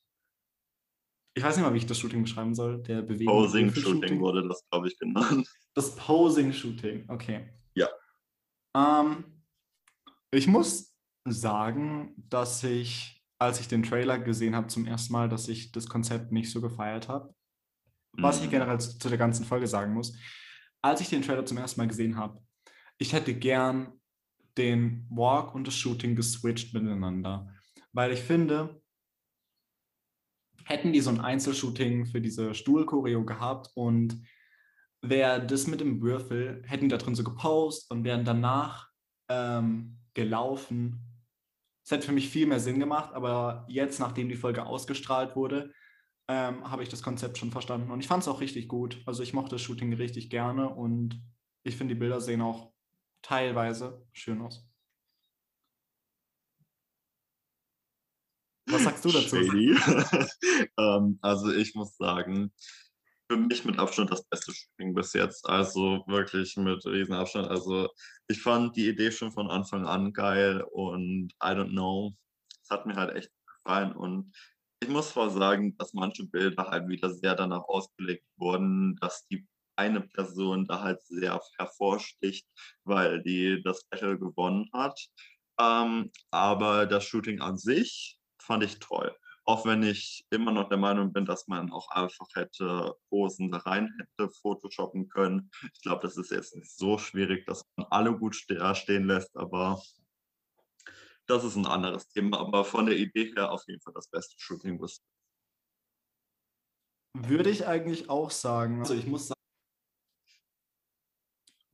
ich 1.34 1.42
weiß 1.42 1.56
nicht 1.56 1.64
mal, 1.64 1.72
wie 1.72 1.78
ich 1.78 1.86
das 1.86 1.98
Shooting 1.98 2.22
beschreiben 2.22 2.54
soll, 2.54 2.82
der 2.82 3.02
Bewegung. 3.02 3.32
Posing-Shooting 3.32 4.20
wurde 4.20 4.46
das, 4.46 4.68
glaube 4.70 4.88
ich, 4.88 4.98
genannt. 4.98 5.48
Das 5.74 5.96
Posing-Shooting, 5.96 7.08
okay. 7.08 7.48
Ja. 7.74 7.88
Ähm, 8.76 9.42
ich 10.30 10.46
muss 10.46 10.94
sagen, 11.24 12.14
dass 12.16 12.62
ich, 12.64 13.24
als 13.38 13.60
ich 13.60 13.68
den 13.68 13.82
Trailer 13.82 14.18
gesehen 14.18 14.54
habe 14.54 14.66
zum 14.66 14.86
ersten 14.86 15.14
Mal, 15.14 15.30
dass 15.30 15.48
ich 15.48 15.72
das 15.72 15.88
Konzept 15.88 16.32
nicht 16.32 16.50
so 16.50 16.60
gefeiert 16.60 17.08
habe. 17.08 17.34
Was 18.12 18.40
ich 18.40 18.46
Mhm. 18.46 18.50
generell 18.50 18.80
zu, 18.80 19.08
der 19.08 19.18
ganzen 19.18 19.44
Folge 19.44 19.66
sagen 19.66 19.94
muss, 19.94 20.16
als 20.82 21.00
ich 21.00 21.08
den 21.08 21.22
Trailer 21.22 21.46
zum 21.46 21.58
ersten 21.58 21.80
Mal 21.80 21.88
gesehen 21.88 22.16
habe, 22.16 22.42
ich 22.98 23.12
hätte 23.12 23.34
gern 23.34 23.92
den 24.58 25.06
Walk 25.10 25.54
und 25.54 25.66
das 25.66 25.76
Shooting 25.76 26.14
geswitcht 26.14 26.74
miteinander. 26.74 27.48
Weil 27.92 28.12
ich 28.12 28.20
finde, 28.20 28.82
hätten 30.64 30.92
die 30.92 31.00
so 31.00 31.10
ein 31.10 31.20
Einzelshooting 31.20 32.06
für 32.06 32.20
diese 32.20 32.54
Stuhlchoreo 32.54 33.24
gehabt 33.24 33.70
und 33.74 34.22
wäre 35.00 35.44
das 35.44 35.66
mit 35.66 35.80
dem 35.80 36.00
Würfel, 36.00 36.62
hätten 36.66 36.84
die 36.84 36.88
da 36.90 36.98
drin 36.98 37.14
so 37.14 37.24
gepostet 37.24 37.90
und 37.90 38.04
wären 38.04 38.24
danach 38.24 38.88
ähm, 39.28 39.98
gelaufen. 40.14 41.00
Das 41.84 41.92
hätte 41.92 42.06
für 42.06 42.12
mich 42.12 42.28
viel 42.28 42.46
mehr 42.46 42.60
Sinn 42.60 42.78
gemacht, 42.78 43.12
aber 43.12 43.66
jetzt, 43.68 43.98
nachdem 43.98 44.28
die 44.28 44.36
Folge 44.36 44.64
ausgestrahlt 44.64 45.34
wurde, 45.34 45.72
ähm, 46.28 46.70
habe 46.70 46.82
ich 46.82 46.88
das 46.88 47.02
Konzept 47.02 47.38
schon 47.38 47.50
verstanden. 47.50 47.90
Und 47.90 48.00
ich 48.00 48.06
fand 48.06 48.22
es 48.22 48.28
auch 48.28 48.40
richtig 48.40 48.68
gut. 48.68 49.02
Also 49.06 49.22
ich 49.22 49.32
mochte 49.32 49.56
das 49.56 49.62
Shooting 49.62 49.92
richtig 49.94 50.30
gerne 50.30 50.68
und 50.68 51.20
ich 51.64 51.76
finde, 51.76 51.94
die 51.94 52.00
Bilder 52.00 52.20
sehen 52.20 52.40
auch 52.42 52.72
teilweise 53.22 54.04
schön 54.12 54.40
aus. 54.40 54.66
Was 58.66 58.84
sagst 58.84 59.04
du 59.04 59.10
dazu? 59.10 59.36
Ähm, 60.78 61.18
also 61.20 61.52
ich 61.52 61.74
muss 61.74 61.96
sagen, 61.96 62.52
für 63.28 63.36
mich 63.36 63.64
mit 63.64 63.78
Abstand 63.78 64.10
das 64.10 64.24
beste 64.24 64.52
Shooting 64.52 64.94
bis 64.94 65.12
jetzt. 65.12 65.48
Also 65.48 66.04
wirklich 66.06 66.56
mit 66.56 66.84
riesen 66.86 67.14
Abstand. 67.14 67.48
Also 67.48 67.88
ich 68.28 68.40
fand 68.42 68.76
die 68.76 68.88
Idee 68.88 69.10
schon 69.10 69.32
von 69.32 69.50
Anfang 69.50 69.86
an 69.86 70.12
geil 70.12 70.62
und 70.70 71.32
I 71.42 71.48
don't 71.48 71.70
know. 71.70 72.14
Es 72.62 72.70
hat 72.70 72.86
mir 72.86 72.94
halt 72.94 73.16
echt 73.16 73.30
gefallen. 73.46 73.92
Und 73.92 74.32
ich 74.82 74.88
muss 74.88 75.10
zwar 75.10 75.30
sagen, 75.30 75.76
dass 75.78 75.94
manche 75.94 76.24
Bilder 76.24 76.66
halt 76.68 76.88
wieder 76.88 77.10
sehr 77.10 77.36
danach 77.36 77.62
ausgelegt 77.64 78.26
wurden, 78.36 78.96
dass 79.00 79.26
die 79.28 79.46
eine 79.76 80.00
Person 80.00 80.66
da 80.66 80.80
halt 80.80 81.00
sehr 81.02 81.40
hervorsticht, 81.56 82.46
weil 82.84 83.22
die 83.22 83.62
das 83.62 83.84
Battle 83.84 84.18
gewonnen 84.18 84.68
hat. 84.72 85.00
Ähm, 85.60 86.10
aber 86.30 86.86
das 86.86 87.04
Shooting 87.04 87.40
an 87.40 87.56
sich 87.56 88.18
fand 88.40 88.64
ich 88.64 88.80
toll. 88.80 89.16
Auch 89.44 89.64
wenn 89.66 89.82
ich 89.82 90.24
immer 90.30 90.52
noch 90.52 90.68
der 90.68 90.78
Meinung 90.78 91.12
bin, 91.12 91.24
dass 91.26 91.46
man 91.48 91.72
auch 91.72 91.88
einfach 91.90 92.26
hätte 92.34 92.94
Posen 93.08 93.50
da 93.50 93.58
rein 93.58 93.88
hätte 93.98 94.30
photoshoppen 94.30 95.08
können. 95.08 95.50
Ich 95.74 95.82
glaube, 95.82 96.02
das 96.02 96.16
ist 96.16 96.30
jetzt 96.30 96.56
nicht 96.56 96.76
so 96.76 96.98
schwierig, 96.98 97.46
dass 97.46 97.64
man 97.76 97.86
alle 97.90 98.16
gut 98.16 98.36
äh, 98.50 98.74
stehen 98.74 99.04
lässt, 99.04 99.36
aber 99.36 99.80
das 101.26 101.44
ist 101.44 101.56
ein 101.56 101.66
anderes 101.66 102.08
Thema. 102.08 102.38
Aber 102.40 102.64
von 102.64 102.86
der 102.86 102.96
Idee 102.96 103.32
her 103.34 103.50
auf 103.52 103.62
jeden 103.66 103.80
Fall 103.80 103.94
das 103.94 104.08
beste 104.08 104.34
Shooting. 104.38 104.78
bis- 104.80 105.02
Würde 107.14 107.50
ich 107.50 107.66
eigentlich 107.66 108.08
auch 108.10 108.30
sagen. 108.30 108.80
Also 108.80 108.94
ich 108.94 109.06
muss 109.06 109.28
sagen, 109.28 109.40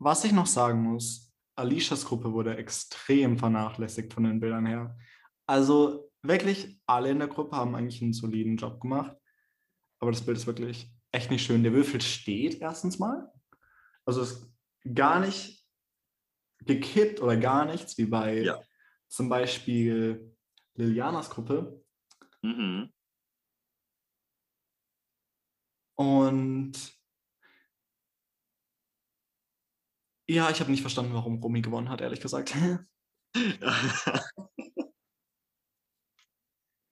was 0.01 0.25
ich 0.25 0.33
noch 0.33 0.47
sagen 0.47 0.83
muss, 0.83 1.33
Alishas 1.57 2.05
Gruppe 2.05 2.33
wurde 2.33 2.57
extrem 2.57 3.37
vernachlässigt 3.39 4.13
von 4.15 4.25
den 4.25 4.39
Bildern 4.41 4.67
her. 4.67 4.97
Also 5.47 6.13
wirklich 6.23 6.81
alle 6.87 7.11
in 7.11 7.19
der 7.19 7.29
Gruppe 7.29 7.57
haben 7.57 7.75
eigentlich 7.75 8.01
einen 8.03 8.13
soliden 8.13 8.57
Job 8.57 8.81
gemacht. 8.81 9.17
Aber 10.01 10.13
das 10.13 10.25
Bild 10.25 10.37
ist 10.39 10.47
wirklich 10.47 10.93
echt 11.11 11.31
nicht 11.31 11.45
schön. 11.45 11.63
Der 11.65 11.73
Würfel 11.73 12.01
steht 12.01 12.61
erstens 12.61 12.99
mal. 12.99 13.33
Also 14.05 14.23
es 14.23 14.33
ist 14.33 14.53
gar 14.95 15.19
nicht 15.21 15.67
gekippt 16.65 17.21
oder 17.21 17.37
gar 17.37 17.65
nichts, 17.65 17.99
wie 17.99 18.07
bei 18.07 18.43
Ja. 18.43 18.61
Zum 19.09 19.29
Beispiel 19.29 20.37
Lilianas 20.75 21.31
Gruppe. 21.31 21.85
Mhm. 22.43 22.93
Und 25.97 26.97
ja, 30.29 30.51
ich 30.51 30.61
habe 30.61 30.71
nicht 30.71 30.83
verstanden, 30.83 31.15
warum 31.15 31.43
Romy 31.43 31.61
gewonnen 31.63 31.89
hat, 31.89 32.01
ehrlich 32.01 32.21
gesagt. 32.21 32.55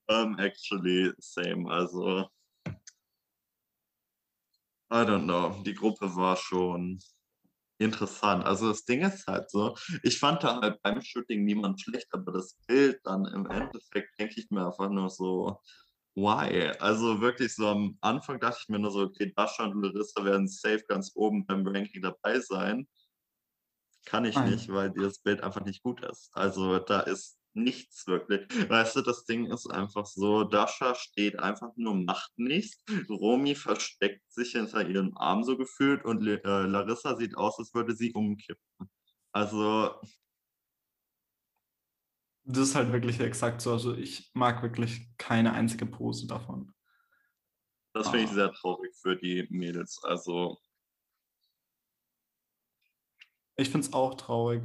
um, 0.09 0.37
actually, 0.39 1.13
same. 1.19 1.71
Also, 1.71 2.27
I 4.89 5.03
don't 5.05 5.23
know. 5.25 5.61
Die 5.63 5.73
Gruppe 5.73 6.15
war 6.15 6.35
schon 6.35 6.99
interessant. 7.79 8.45
Also, 8.45 8.69
das 8.69 8.85
Ding 8.85 9.01
ist 9.01 9.27
halt 9.27 9.49
so, 9.51 9.75
ich 10.03 10.19
fand 10.19 10.43
da 10.43 10.61
halt 10.61 10.81
beim 10.81 11.01
Shooting 11.01 11.43
niemand 11.45 11.81
schlecht, 11.81 12.07
aber 12.11 12.31
das 12.33 12.57
Bild 12.67 12.99
dann 13.03 13.25
im 13.25 13.45
Endeffekt 13.47 14.17
denke 14.19 14.39
ich 14.39 14.49
mir 14.49 14.65
einfach 14.65 14.89
nur 14.89 15.09
so, 15.09 15.59
why? 16.15 16.71
Also 16.79 17.21
wirklich 17.21 17.53
so 17.55 17.67
am 17.67 17.97
Anfang 18.01 18.39
dachte 18.39 18.59
ich 18.63 18.69
mir 18.69 18.79
nur 18.79 18.91
so, 18.91 19.01
okay, 19.01 19.31
Dasha 19.35 19.65
und 19.65 19.81
Larissa 19.83 20.23
werden 20.25 20.47
safe 20.47 20.83
ganz 20.87 21.11
oben 21.15 21.45
beim 21.45 21.65
Ranking 21.67 22.01
dabei 22.01 22.39
sein. 22.39 22.87
Kann 24.05 24.25
ich 24.25 24.35
Nein. 24.35 24.51
nicht, 24.51 24.69
weil 24.69 24.91
das 24.91 25.19
Bild 25.19 25.41
einfach 25.41 25.63
nicht 25.65 25.83
gut 25.83 26.03
ist. 26.03 26.29
Also 26.33 26.79
da 26.79 27.01
ist 27.01 27.37
nichts 27.57 28.07
wirklich. 28.07 28.47
Weißt 28.69 28.95
du, 28.95 29.01
das 29.01 29.25
Ding 29.25 29.51
ist 29.51 29.67
einfach 29.67 30.05
so, 30.05 30.43
Dasha 30.43 30.95
steht 30.95 31.39
einfach 31.39 31.71
nur, 31.75 31.95
macht 31.95 32.31
nichts. 32.37 32.83
Romy 33.09 33.55
versteckt 33.55 34.23
sich 34.31 34.51
hinter 34.51 34.87
ihrem 34.87 35.17
Arm 35.17 35.43
so 35.43 35.57
gefühlt 35.57 36.05
und 36.05 36.25
äh, 36.25 36.39
Larissa 36.43 37.15
sieht 37.17 37.35
aus, 37.35 37.59
als 37.59 37.73
würde 37.73 37.95
sie 37.95 38.13
umkippen. 38.13 38.63
Also, 39.31 39.99
Das 42.45 42.59
ist 42.59 42.75
halt 42.75 42.93
wirklich 42.93 43.19
exakt 43.19 43.61
so. 43.61 43.73
Also 43.73 43.93
ich 43.95 44.31
mag 44.33 44.63
wirklich 44.63 45.09
keine 45.17 45.51
einzige 45.53 45.85
Pose 45.85 46.27
davon. 46.27 46.73
das 47.93 48.09
finde 48.09 48.25
ich 48.25 48.31
sehr 48.31 48.53
traurig 48.53 48.95
für 49.01 49.17
die 49.17 49.47
Mädels. 49.49 49.99
Also, 50.03 50.57
Ich 53.57 53.69
finde 53.69 53.87
es 53.87 53.93
auch 53.93 54.13
traurig. 54.13 54.63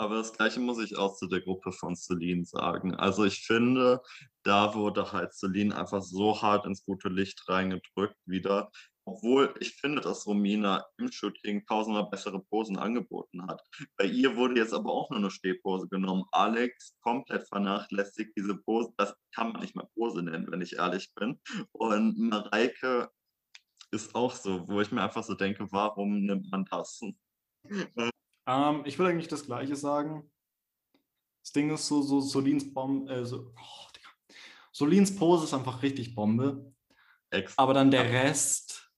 Aber 0.00 0.14
das 0.14 0.32
Gleiche 0.32 0.60
muss 0.60 0.82
ich 0.82 0.96
auch 0.96 1.14
zu 1.14 1.26
der 1.26 1.42
Gruppe 1.42 1.72
von 1.72 1.94
Celine 1.94 2.46
sagen. 2.46 2.94
Also 2.94 3.26
ich 3.26 3.44
finde, 3.44 4.00
da 4.44 4.72
wurde 4.72 5.12
halt 5.12 5.34
Celine 5.34 5.76
einfach 5.76 6.00
so 6.00 6.40
hart 6.40 6.64
ins 6.64 6.86
gute 6.86 7.10
Licht 7.10 7.46
reingedrückt 7.50 8.16
wieder. 8.24 8.70
Obwohl 9.04 9.54
ich 9.60 9.74
finde, 9.74 10.00
dass 10.00 10.26
Romina 10.26 10.86
im 10.96 11.12
Shooting 11.12 11.66
tausendmal 11.66 12.08
bessere 12.08 12.40
Posen 12.44 12.78
angeboten 12.78 13.46
hat. 13.46 13.60
Bei 13.98 14.06
ihr 14.06 14.36
wurde 14.36 14.58
jetzt 14.58 14.72
aber 14.72 14.90
auch 14.90 15.10
nur 15.10 15.18
eine 15.18 15.30
Stehpose 15.30 15.86
genommen. 15.86 16.24
Alex 16.32 16.96
komplett 17.02 17.46
vernachlässigt 17.48 18.32
diese 18.38 18.56
Pose. 18.56 18.94
Das 18.96 19.14
kann 19.34 19.52
man 19.52 19.60
nicht 19.60 19.76
mal 19.76 19.86
Pose 19.94 20.22
nennen, 20.22 20.50
wenn 20.50 20.62
ich 20.62 20.76
ehrlich 20.76 21.12
bin. 21.14 21.38
Und 21.72 22.18
Mareike 22.18 23.10
ist 23.90 24.14
auch 24.14 24.32
so, 24.32 24.66
wo 24.66 24.80
ich 24.80 24.92
mir 24.92 25.02
einfach 25.02 25.24
so 25.24 25.34
denke, 25.34 25.70
warum 25.70 26.22
nimmt 26.24 26.50
man 26.50 26.64
das? 26.64 27.02
Ähm, 28.46 28.82
ich 28.84 28.98
will 28.98 29.06
eigentlich 29.06 29.28
das 29.28 29.44
Gleiche 29.44 29.76
sagen. 29.76 30.30
Das 31.42 31.52
Ding 31.52 31.70
ist 31.70 31.86
so, 31.86 32.02
so 32.02 32.20
Solins 32.20 32.72
Bombe, 32.72 33.12
äh, 33.12 33.24
so, 33.24 33.52
oh. 33.56 33.80
Solins 34.72 35.14
Pose 35.14 35.44
ist 35.44 35.52
einfach 35.52 35.82
richtig 35.82 36.14
Bombe. 36.14 36.74
Ex 37.30 37.56
Aber 37.58 37.74
dann 37.74 37.90
der 37.90 38.04
Rest, 38.04 38.90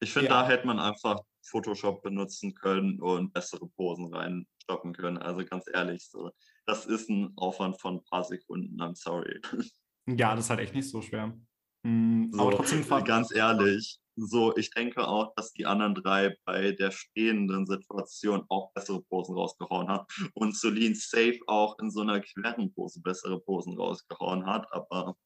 ich 0.00 0.12
finde, 0.12 0.28
ja. 0.28 0.42
da 0.42 0.48
hätte 0.48 0.66
man 0.66 0.78
einfach 0.78 1.20
Photoshop 1.42 2.02
benutzen 2.02 2.54
können 2.54 3.00
und 3.00 3.32
bessere 3.32 3.68
Posen 3.68 4.12
reinstoppen 4.12 4.94
können. 4.94 5.18
Also 5.18 5.44
ganz 5.44 5.66
ehrlich, 5.72 6.08
so, 6.08 6.30
das 6.64 6.86
ist 6.86 7.10
ein 7.10 7.32
Aufwand 7.36 7.80
von 7.80 7.96
ein 7.96 8.04
paar 8.04 8.24
Sekunden, 8.24 8.80
I'm 8.80 8.96
sorry. 8.96 9.40
ja, 10.06 10.34
das 10.34 10.46
ist 10.46 10.50
halt 10.50 10.60
echt 10.60 10.74
nicht 10.74 10.88
so 10.88 11.02
schwer. 11.02 11.38
Mm, 11.82 12.30
So, 12.32 12.40
aber 12.40 12.56
trotzdem 12.56 12.82
ganz 13.04 13.30
ehrlich, 13.34 13.98
so, 14.16 14.56
ich 14.56 14.70
denke 14.70 15.06
auch, 15.06 15.34
dass 15.34 15.52
die 15.52 15.66
anderen 15.66 15.94
drei 15.94 16.36
bei 16.44 16.72
der 16.72 16.90
stehenden 16.90 17.66
Situation 17.66 18.44
auch 18.48 18.72
bessere 18.72 19.02
Posen 19.02 19.36
rausgehauen 19.36 19.88
haben 19.88 20.06
und 20.34 20.56
Solin 20.56 20.94
safe 20.94 21.38
auch 21.46 21.78
in 21.78 21.90
so 21.90 22.00
einer 22.00 22.20
queren 22.20 22.72
Pose 22.72 23.00
bessere 23.00 23.40
Posen 23.40 23.76
rausgehauen 23.76 24.46
hat, 24.46 24.72
aber 24.72 25.16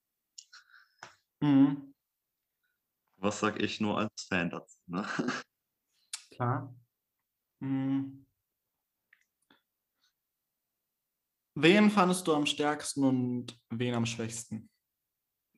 Mhm, 1.43 1.95
was 3.17 3.41
sag 3.41 3.63
ich 3.63 3.81
nur 3.81 3.99
als 3.99 4.25
Fan 4.29 4.51
dazu, 4.51 4.77
ne? 4.87 5.07
klar. 6.31 6.75
Mm. 7.61 8.27
Wen 11.55 11.91
fandest 11.91 12.27
du 12.27 12.35
am 12.35 12.47
stärksten 12.47 13.05
und 13.05 13.61
wen 13.71 13.95
am 13.95 14.07
schwächsten 14.07 14.71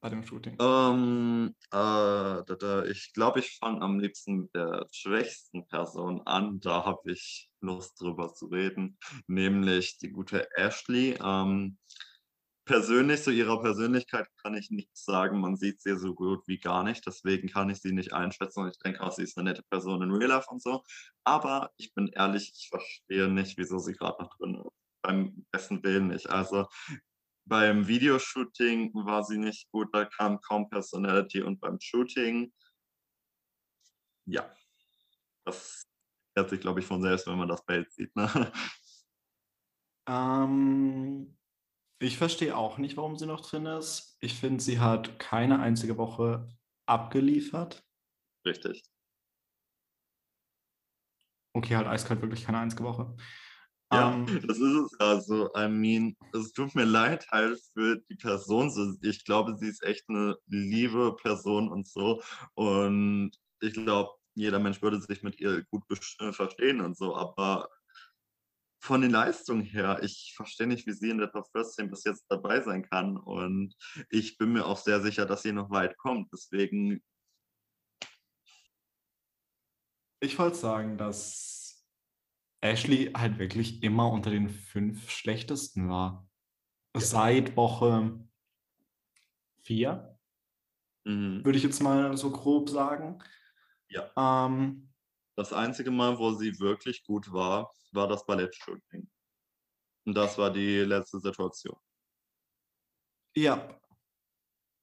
bei 0.03 0.11
dem 0.11 0.25
Shooting? 0.25 0.57
Ähm, 0.61 1.55
äh, 1.71 1.71
da, 1.71 2.43
da, 2.43 2.85
ich 2.85 3.13
glaube, 3.15 3.39
ich 3.39 3.57
fange 3.59 3.81
am 3.81 4.01
liebsten 4.01 4.43
mit 4.43 4.55
der 4.55 4.87
schwächsten 4.91 5.67
Person 5.69 6.21
an. 6.27 6.61
Da 6.61 6.85
habe 6.85 7.13
ich 7.13 7.49
Lust 7.61 8.01
drüber 8.01 8.35
zu 8.35 8.47
reden, 8.47 8.99
nämlich 9.29 9.99
die 9.99 10.11
gute 10.11 10.49
Ashley. 10.57 11.17
Ähm, 11.23 11.79
persönlich, 12.65 13.23
zu 13.23 13.31
ihrer 13.31 13.63
Persönlichkeit 13.63 14.27
kann 14.43 14.55
ich 14.55 14.71
nichts 14.71 15.05
sagen. 15.05 15.41
Man 15.41 15.57
sieht 15.57 15.81
sie 15.81 15.97
so 15.97 16.15
gut 16.15 16.43
wie 16.49 16.59
gar 16.59 16.83
nicht. 16.83 17.07
Deswegen 17.07 17.49
kann 17.49 17.71
ich 17.71 17.81
sie 17.81 17.93
nicht 17.93 18.13
einschätzen. 18.13 18.65
Und 18.65 18.71
ich 18.71 18.79
denke 18.81 19.01
auch, 19.03 19.13
sie 19.13 19.23
ist 19.23 19.39
eine 19.39 19.51
nette 19.51 19.63
Person 19.71 20.03
in 20.03 20.11
Real 20.11 20.31
Life 20.31 20.49
und 20.51 20.61
so. 20.61 20.83
Aber 21.23 21.71
ich 21.77 21.95
bin 21.95 22.09
ehrlich, 22.09 22.53
ich 22.57 22.69
verstehe 22.69 23.29
nicht, 23.29 23.57
wieso 23.57 23.79
sie 23.79 23.93
gerade 23.93 24.21
noch 24.21 24.37
drin 24.37 24.57
ist. 24.57 24.73
Beim 25.05 25.47
besten 25.53 25.83
Willen 25.85 26.09
nicht. 26.09 26.29
Also 26.29 26.67
beim 27.45 27.87
Videoshooting 27.87 28.93
war 28.95 29.25
sie 29.25 29.39
nicht 29.39 29.71
gut, 29.71 29.89
da 29.93 30.05
kam 30.05 30.41
kaum 30.41 30.69
Personality 30.69 31.43
und 31.43 31.61
beim 31.61 31.79
Shooting, 31.81 32.53
ja, 34.27 34.55
das 35.45 35.87
erklärt 36.35 36.51
sich, 36.51 36.61
glaube 36.61 36.81
ich, 36.81 36.87
von 36.87 37.03
selbst, 37.03 37.27
wenn 37.27 37.39
man 37.39 37.49
das 37.49 37.65
Bild 37.65 37.93
sieht. 37.93 38.15
Ne? 38.17 38.53
Ähm, 40.09 41.39
ich 42.01 42.19
verstehe 42.19 42.57
auch 42.57 42.79
nicht, 42.79 42.97
warum 42.97 43.17
sie 43.17 43.27
noch 43.27 43.49
drin 43.49 43.67
ist. 43.67 44.17
Ich 44.19 44.35
finde, 44.35 44.61
sie 44.61 44.81
hat 44.81 45.21
keine 45.21 45.61
einzige 45.61 45.97
Woche 45.97 46.49
abgeliefert. 46.87 47.85
Richtig. 48.45 48.83
Okay, 51.55 51.77
halt 51.77 51.87
eiskalt 51.87 52.21
wirklich 52.23 52.45
keine 52.45 52.59
einzige 52.59 52.83
Woche. 52.83 53.17
Ja, 53.93 54.15
Ähm, 54.15 54.27
das 54.47 54.59
ist 54.59 54.75
es 54.75 55.01
also. 55.01 55.51
I 55.55 55.69
mean, 55.69 56.17
es 56.33 56.53
tut 56.53 56.75
mir 56.75 56.85
leid 56.85 57.27
halt 57.31 57.61
für 57.75 57.99
die 58.09 58.17
Person. 58.17 58.71
So, 58.71 58.95
Ich 59.03 59.25
glaube, 59.25 59.57
sie 59.57 59.69
ist 59.69 59.83
echt 59.83 60.09
eine 60.09 60.37
liebe 60.47 61.15
Person 61.17 61.71
und 61.71 61.87
so. 61.87 62.23
Und 62.55 63.33
ich 63.61 63.75
glaube, 63.75 64.11
jeder 64.35 64.59
Mensch 64.59 64.81
würde 64.81 65.01
sich 65.01 65.23
mit 65.23 65.39
ihr 65.41 65.65
gut 65.65 65.83
äh, 66.21 66.33
verstehen 66.33 66.81
und 66.81 66.97
so. 66.97 67.15
Aber 67.15 67.69
von 68.83 69.03
den 69.03 69.11
Leistungen 69.11 69.63
her, 69.63 70.01
ich 70.03 70.33
verstehe 70.37 70.67
nicht, 70.67 70.87
wie 70.87 70.93
sie 70.93 71.11
in 71.11 71.19
der 71.19 71.31
Top 71.31 71.47
14 71.53 71.91
bis 71.91 72.05
jetzt 72.05 72.25
dabei 72.29 72.63
sein 72.63 72.83
kann. 72.83 73.17
Und 73.17 73.75
ich 74.11 74.39
bin 74.39 74.55
mir 74.55 74.65
auch 74.67 74.79
sehr 74.79 75.01
sicher, 75.01 75.27
dass 75.27 75.43
sie 75.43 75.53
noch 75.53 75.71
weit 75.71 75.97
kommt. 75.99 76.33
Deswegen, 76.33 77.03
ich 80.21 80.39
wollte 80.39 80.57
sagen, 80.57 80.97
dass 80.97 81.62
Ashley 82.63 83.13
halt 83.13 83.39
wirklich 83.39 83.83
immer 83.83 84.11
unter 84.11 84.31
den 84.31 84.49
fünf 84.49 85.11
schlechtesten 85.11 85.89
war. 85.89 86.29
Seit 86.97 87.57
Woche 87.57 88.21
vier, 89.63 90.19
mhm. 91.05 91.45
würde 91.45 91.59
ich 91.59 91.65
jetzt 91.65 91.83
mal 91.83 92.17
so 92.17 92.31
grob 92.31 92.69
sagen. 92.71 93.23
Ja. 93.89 94.11
Ähm, 94.17 94.93
das 95.37 95.53
einzige 95.53 95.91
Mal, 95.91 96.19
wo 96.19 96.33
sie 96.33 96.59
wirklich 96.61 97.05
gut 97.05 97.33
war, 97.33 97.73
war 97.93 98.09
das 98.09 98.25
Ballettshooting. 98.27 99.11
Und 100.05 100.15
das 100.15 100.37
war 100.39 100.53
die 100.53 100.79
letzte 100.81 101.21
Situation. 101.21 101.79
ja, 103.35 103.79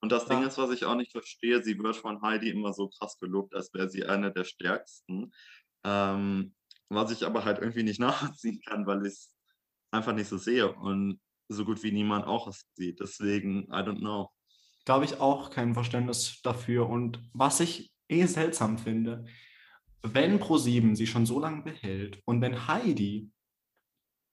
Und 0.02 0.10
das 0.10 0.26
Ding 0.26 0.40
Ja. 0.40 0.48
ist, 0.48 0.58
was 0.58 0.70
ich 0.70 0.84
auch 0.84 0.94
nicht 0.96 1.12
verstehe, 1.12 1.62
sie 1.62 1.78
wird 1.78 1.96
von 1.96 2.20
Heidi 2.22 2.50
immer 2.50 2.72
so 2.72 2.88
krass 2.88 3.18
gelobt, 3.18 3.54
als 3.54 3.72
wäre 3.74 3.88
sie 3.88 4.04
eine 4.06 4.32
der 4.32 4.44
stärksten. 4.44 5.30
Ähm, 5.84 6.54
was 6.90 7.10
ich 7.12 7.24
aber 7.24 7.44
halt 7.44 7.58
irgendwie 7.58 7.82
nicht 7.82 8.00
nachvollziehen 8.00 8.60
kann, 8.66 8.86
weil 8.86 9.06
ich 9.06 9.14
es 9.14 9.34
einfach 9.90 10.14
nicht 10.14 10.28
so 10.28 10.38
sehe 10.38 10.72
und 10.72 11.20
so 11.48 11.64
gut 11.64 11.82
wie 11.82 11.92
niemand 11.92 12.26
auch 12.26 12.46
es 12.46 12.64
sieht. 12.74 13.00
Deswegen, 13.00 13.64
I 13.64 13.82
don't 13.82 13.98
know. 13.98 14.30
da 14.84 14.94
habe 14.94 15.04
ich 15.04 15.20
auch 15.20 15.50
kein 15.50 15.74
Verständnis 15.74 16.40
dafür. 16.42 16.88
Und 16.88 17.20
was 17.32 17.60
ich 17.60 17.92
eh 18.08 18.26
seltsam 18.26 18.78
finde, 18.78 19.24
wenn 20.02 20.38
Pro7 20.40 20.94
sie 20.96 21.06
schon 21.06 21.26
so 21.26 21.40
lange 21.40 21.62
behält 21.62 22.20
und 22.24 22.40
wenn 22.40 22.66
Heidi 22.68 23.30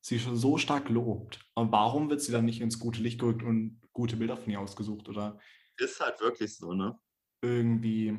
sie 0.01 0.19
schon 0.19 0.37
so 0.37 0.57
stark 0.57 0.89
lobt, 0.89 1.43
warum 1.55 2.09
wird 2.09 2.21
sie 2.21 2.31
dann 2.31 2.45
nicht 2.45 2.61
ins 2.61 2.79
gute 2.79 3.01
Licht 3.01 3.19
gerückt 3.19 3.43
und 3.43 3.81
gute 3.93 4.15
Bilder 4.15 4.37
von 4.37 4.51
ihr 4.51 4.61
ausgesucht 4.61 5.09
oder 5.09 5.39
Ist 5.77 5.99
halt 5.99 6.19
wirklich 6.21 6.55
so, 6.55 6.73
ne? 6.73 6.97
irgendwie 7.41 8.17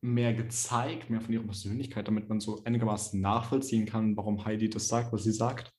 mehr 0.00 0.32
gezeigt, 0.34 1.10
mehr 1.10 1.20
von 1.20 1.32
ihrer 1.32 1.44
Persönlichkeit, 1.44 2.06
damit 2.08 2.28
man 2.28 2.40
so 2.40 2.62
einigermaßen 2.64 3.20
nachvollziehen 3.20 3.86
kann, 3.86 4.16
warum 4.16 4.44
Heidi 4.44 4.70
das 4.70 4.88
sagt, 4.88 5.12
was 5.12 5.24
sie 5.24 5.32
sagt? 5.32 5.72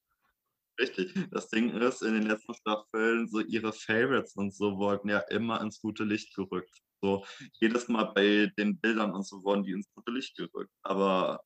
Richtig. 0.79 1.13
Das 1.31 1.49
Ding 1.49 1.71
ist, 1.71 2.01
in 2.01 2.13
den 2.13 2.23
letzten 2.23 2.53
Staffeln, 2.53 3.27
so 3.27 3.41
ihre 3.41 3.73
Favorites 3.73 4.35
und 4.35 4.53
so 4.53 4.77
wurden 4.77 5.09
ja 5.09 5.19
immer 5.29 5.61
ins 5.61 5.81
gute 5.81 6.03
Licht 6.03 6.33
gerückt. 6.35 6.81
So 7.01 7.25
jedes 7.59 7.87
Mal 7.87 8.05
bei 8.13 8.51
den 8.57 8.79
Bildern 8.79 9.11
und 9.11 9.25
so 9.25 9.43
wurden 9.43 9.63
die 9.63 9.71
ins 9.71 9.89
gute 9.93 10.11
Licht 10.11 10.35
gerückt. 10.35 10.71
Aber 10.83 11.41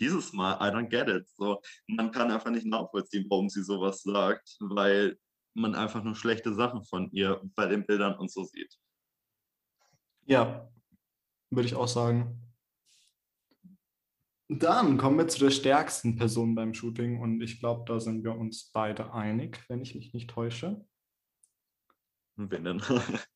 dieses 0.00 0.32
Mal, 0.32 0.54
I 0.54 0.72
don't 0.74 0.88
get 0.88 1.08
it. 1.08 1.28
So, 1.28 1.60
man 1.86 2.10
kann 2.10 2.30
einfach 2.30 2.50
nicht 2.50 2.66
nachvollziehen, 2.66 3.26
warum 3.28 3.48
sie 3.48 3.62
sowas 3.62 4.02
sagt, 4.02 4.56
weil 4.60 5.16
man 5.54 5.74
einfach 5.74 6.02
nur 6.02 6.14
schlechte 6.14 6.54
Sachen 6.54 6.84
von 6.84 7.10
ihr 7.12 7.40
bei 7.54 7.66
den 7.66 7.84
Bildern 7.84 8.18
und 8.18 8.30
so 8.30 8.44
sieht. 8.44 8.74
Ja, 10.26 10.68
würde 11.50 11.66
ich 11.66 11.74
auch 11.74 11.88
sagen. 11.88 12.40
Dann 14.48 14.98
kommen 14.98 15.18
wir 15.18 15.28
zu 15.28 15.38
der 15.38 15.50
stärksten 15.50 16.16
Person 16.16 16.54
beim 16.54 16.74
Shooting 16.74 17.20
und 17.20 17.40
ich 17.40 17.60
glaube, 17.60 17.84
da 17.86 18.00
sind 18.00 18.24
wir 18.24 18.34
uns 18.34 18.70
beide 18.72 19.12
einig, 19.12 19.64
wenn 19.68 19.80
ich 19.80 19.94
mich 19.94 20.12
nicht 20.12 20.30
täusche. 20.30 20.84
Wenn 22.36 22.64
denn? 22.64 22.82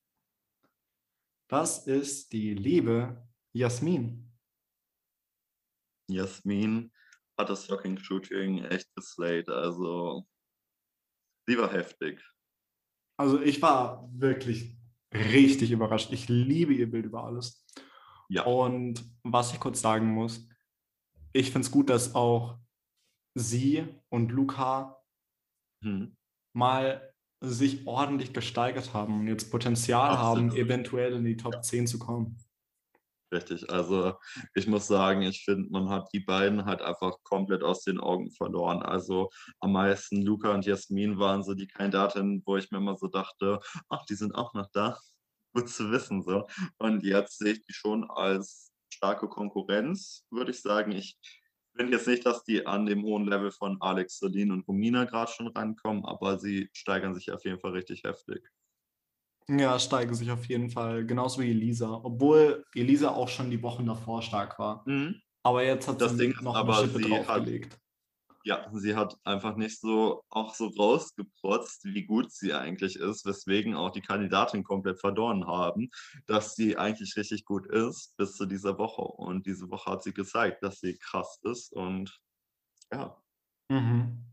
Das 1.46 1.86
ist 1.86 2.32
die 2.32 2.54
liebe 2.54 3.28
Jasmin. 3.52 4.32
Jasmin 6.08 6.90
hat 7.38 7.50
das 7.50 7.66
fucking 7.66 7.98
Shooting 7.98 8.64
echt 8.64 8.92
geslayed. 8.96 9.48
Also, 9.50 10.26
sie 11.46 11.58
war 11.58 11.70
heftig. 11.70 12.20
Also 13.16 13.40
ich 13.40 13.62
war 13.62 14.08
wirklich 14.12 14.76
richtig 15.12 15.70
überrascht. 15.70 16.12
Ich 16.12 16.28
liebe 16.28 16.74
ihr 16.74 16.90
Bild 16.90 17.06
über 17.06 17.24
alles. 17.24 17.64
Ja. 18.28 18.44
Und 18.44 19.04
was 19.22 19.52
ich 19.52 19.60
kurz 19.60 19.80
sagen 19.80 20.12
muss, 20.12 20.46
ich 21.32 21.50
finde 21.50 21.66
es 21.66 21.70
gut, 21.70 21.90
dass 21.90 22.14
auch 22.14 22.58
sie 23.34 23.86
und 24.08 24.30
Luca 24.30 25.00
Hm. 25.82 26.16
mal 26.54 27.12
sich 27.40 27.86
ordentlich 27.86 28.32
gesteigert 28.32 28.94
haben 28.94 29.20
und 29.20 29.28
jetzt 29.28 29.50
Potenzial 29.50 30.16
haben, 30.16 30.46
Absolut. 30.46 30.66
eventuell 30.66 31.12
in 31.12 31.24
die 31.24 31.36
Top 31.36 31.62
10 31.62 31.86
zu 31.86 31.98
kommen. 31.98 32.38
Richtig. 33.32 33.68
Also 33.68 34.14
ich 34.54 34.66
muss 34.66 34.86
sagen, 34.86 35.22
ich 35.22 35.44
finde, 35.44 35.68
man 35.70 35.88
hat 35.90 36.08
die 36.12 36.20
beiden 36.20 36.64
halt 36.64 36.80
einfach 36.80 37.16
komplett 37.24 37.62
aus 37.62 37.82
den 37.82 37.98
Augen 37.98 38.30
verloren. 38.30 38.82
Also 38.82 39.28
am 39.60 39.72
meisten 39.72 40.22
Luca 40.22 40.54
und 40.54 40.64
Jasmin 40.64 41.18
waren 41.18 41.42
so 41.42 41.54
die 41.54 41.66
Kandidatinnen, 41.66 42.42
wo 42.46 42.56
ich 42.56 42.70
mir 42.70 42.78
immer 42.78 42.96
so 42.96 43.08
dachte, 43.08 43.60
ach, 43.88 44.04
die 44.06 44.14
sind 44.14 44.34
auch 44.34 44.54
noch 44.54 44.68
da. 44.72 44.98
Gut 45.54 45.68
zu 45.68 45.90
wissen 45.90 46.22
so. 46.22 46.46
Und 46.78 47.02
jetzt 47.04 47.38
sehe 47.38 47.52
ich 47.52 47.62
die 47.62 47.72
schon 47.72 48.10
als 48.10 48.72
starke 48.92 49.28
Konkurrenz, 49.28 50.26
würde 50.30 50.50
ich 50.50 50.60
sagen. 50.60 50.92
Ich 50.92 51.18
finde 51.76 51.92
jetzt 51.96 52.06
nicht, 52.06 52.26
dass 52.26 52.44
die 52.44 52.66
an 52.66 52.86
dem 52.86 53.02
hohen 53.04 53.26
Level 53.26 53.50
von 53.50 53.80
Alex 53.80 54.18
Solin 54.18 54.52
und 54.52 54.66
Romina 54.68 55.04
gerade 55.04 55.30
schon 55.30 55.48
rankommen, 55.48 56.04
aber 56.04 56.38
sie 56.38 56.70
steigern 56.72 57.14
sich 57.14 57.32
auf 57.32 57.44
jeden 57.44 57.58
Fall 57.60 57.72
richtig 57.72 58.04
heftig. 58.04 58.48
Ja, 59.48 59.78
steigern 59.78 60.14
sich 60.14 60.30
auf 60.30 60.46
jeden 60.46 60.70
Fall, 60.70 61.04
genauso 61.04 61.42
wie 61.42 61.50
Elisa. 61.50 62.00
Obwohl 62.02 62.64
Elisa 62.74 63.10
auch 63.10 63.28
schon 63.28 63.50
die 63.50 63.62
Wochen 63.62 63.86
davor 63.86 64.22
stark 64.22 64.58
war. 64.58 64.82
Mhm. 64.88 65.20
Aber 65.42 65.62
jetzt 65.62 65.86
hat 65.86 66.00
Das 66.00 66.12
sie 66.12 66.18
Ding 66.18 66.32
ist 66.32 66.42
noch 66.42 66.56
aber, 66.56 66.78
eine 66.78 66.88
Schippe 66.88 67.02
draufgelegt. 67.02 67.78
Ja, 68.46 68.70
sie 68.74 68.94
hat 68.94 69.16
einfach 69.24 69.56
nicht 69.56 69.80
so 69.80 70.22
auch 70.28 70.54
so 70.54 70.66
rausgeprotzt, 70.66 71.84
wie 71.84 72.04
gut 72.04 72.30
sie 72.30 72.52
eigentlich 72.52 72.96
ist, 72.96 73.24
weswegen 73.24 73.74
auch 73.74 73.90
die 73.90 74.02
Kandidatin 74.02 74.64
komplett 74.64 75.00
verloren 75.00 75.46
haben, 75.46 75.88
dass 76.26 76.54
sie 76.54 76.76
eigentlich 76.76 77.16
richtig 77.16 77.46
gut 77.46 77.66
ist 77.66 78.14
bis 78.18 78.36
zu 78.36 78.44
dieser 78.44 78.76
Woche. 78.76 79.00
Und 79.02 79.46
diese 79.46 79.70
Woche 79.70 79.90
hat 79.90 80.02
sie 80.02 80.12
gezeigt, 80.12 80.62
dass 80.62 80.80
sie 80.80 80.98
krass 80.98 81.38
ist. 81.42 81.72
Und 81.72 82.20
ja, 82.92 83.16
Mhm. 83.70 84.24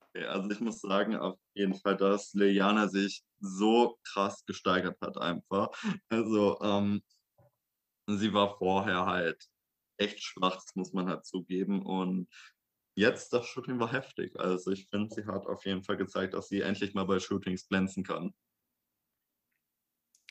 okay, 0.00 0.26
also 0.26 0.48
ich 0.50 0.60
muss 0.60 0.80
sagen, 0.80 1.16
auf 1.16 1.38
jeden 1.54 1.74
Fall, 1.74 1.96
dass 1.96 2.32
Liliana 2.34 2.88
sich 2.88 3.24
so 3.40 3.98
krass 4.04 4.44
gesteigert 4.46 5.00
hat 5.00 5.18
einfach. 5.18 5.70
Also 6.08 6.60
ähm, 6.60 7.02
sie 8.06 8.32
war 8.32 8.56
vorher 8.58 9.06
halt 9.06 9.46
echt 9.98 10.22
schwach, 10.22 10.54
das 10.56 10.74
muss 10.74 10.92
man 10.92 11.08
halt 11.08 11.26
zugeben. 11.26 11.84
Und 11.84 12.28
jetzt 12.94 13.32
das 13.32 13.46
Shooting 13.46 13.78
war 13.78 13.92
heftig. 13.92 14.38
Also 14.38 14.70
ich 14.70 14.88
finde, 14.88 15.14
sie 15.14 15.26
hat 15.26 15.46
auf 15.46 15.64
jeden 15.64 15.82
Fall 15.82 15.96
gezeigt, 15.96 16.34
dass 16.34 16.48
sie 16.48 16.60
endlich 16.60 16.94
mal 16.94 17.04
bei 17.04 17.18
Shootings 17.18 17.68
glänzen 17.68 18.04
kann. 18.04 18.32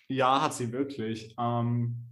Ja, 0.07 0.41
hat 0.41 0.53
sie 0.53 0.71
wirklich. 0.71 1.33
Ähm, 1.39 2.07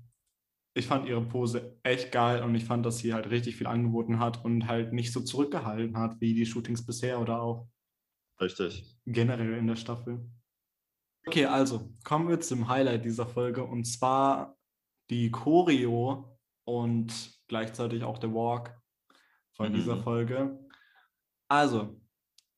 ich 0.74 0.88
fand 0.88 1.08
ihre 1.08 1.22
Pose 1.22 1.78
echt 1.84 2.12
geil 2.12 2.44
und 2.44 2.56
ich 2.56 2.64
fand, 2.64 2.86
dass 2.86 3.00
sie 3.00 3.14
halt 3.14 3.30
richtig 3.30 3.58
viel 3.58 3.68
angeboten 3.68 4.20
hat 4.20 4.44
und 4.46 4.68
halt 4.68 4.94
nicht 4.94 5.12
so 5.12 5.20
zurückgehalten 5.22 5.98
hat 5.98 6.22
wie 6.22 6.34
die 6.34 6.46
Shootings 6.46 6.86
bisher 6.86 7.20
oder 7.20 7.42
auch 7.42 7.68
Richtig. 8.40 8.98
generell 9.06 9.56
in 9.56 9.68
der 9.68 9.76
Staffel. 9.76 10.30
Okay, 11.28 11.46
also 11.46 11.94
kommen 12.06 12.30
wir 12.30 12.40
zum 12.40 12.70
Highlight 12.70 13.04
dieser 13.04 13.28
Folge 13.28 13.64
und 13.64 13.84
zwar 13.84 14.58
die 15.10 15.32
Choreo 15.32 16.40
und 16.66 17.38
gleichzeitig 17.48 18.04
auch 18.04 18.18
der 18.18 18.34
Walk 18.34 18.79
von 19.60 19.72
Mhm. 19.72 19.76
dieser 19.76 20.02
Folge. 20.02 20.58
Also, 21.50 22.00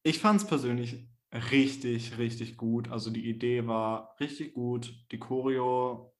ich 0.03 0.19
fand 0.19 0.39
es 0.39 0.47
persönlich 0.47 1.07
richtig, 1.33 2.19
richtig 2.19 2.57
gut. 2.57 2.89
Also 2.91 3.09
die 3.09 3.27
Idee 3.27 3.65
war 3.65 4.15
richtig 4.19 4.53
gut. 4.53 4.93
Die 5.11 5.17
Choreo 5.17 6.15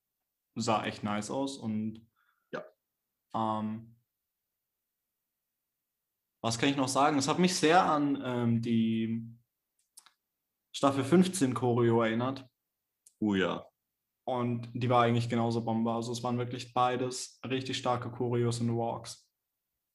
sah 0.56 0.84
echt 0.84 1.04
nice 1.04 1.30
aus 1.30 1.58
und 1.58 2.10
Ja. 2.52 2.64
ähm, 3.36 3.96
was 6.44 6.58
kann 6.58 6.70
ich 6.70 6.78
noch 6.78 6.88
sagen? 6.88 7.20
Es 7.20 7.28
hat 7.28 7.38
mich 7.38 7.56
sehr 7.56 7.84
an 7.86 8.20
ähm, 8.26 8.62
die 8.64 9.28
Staffel 10.74 11.04
15 11.04 11.54
Choreo 11.54 12.02
erinnert. 12.02 12.50
Uh 13.22 13.36
ja. 13.36 13.68
Und 14.26 14.70
die 14.74 14.90
war 14.90 15.04
eigentlich 15.04 15.30
genauso 15.30 15.64
Bombe. 15.64 15.92
Also 15.92 16.12
es 16.12 16.24
waren 16.24 16.40
wirklich 16.40 16.74
beides 16.74 17.40
richtig 17.46 17.78
starke 17.78 18.10
Choreos 18.10 18.60
und 18.62 18.76
Walks. 18.76 19.31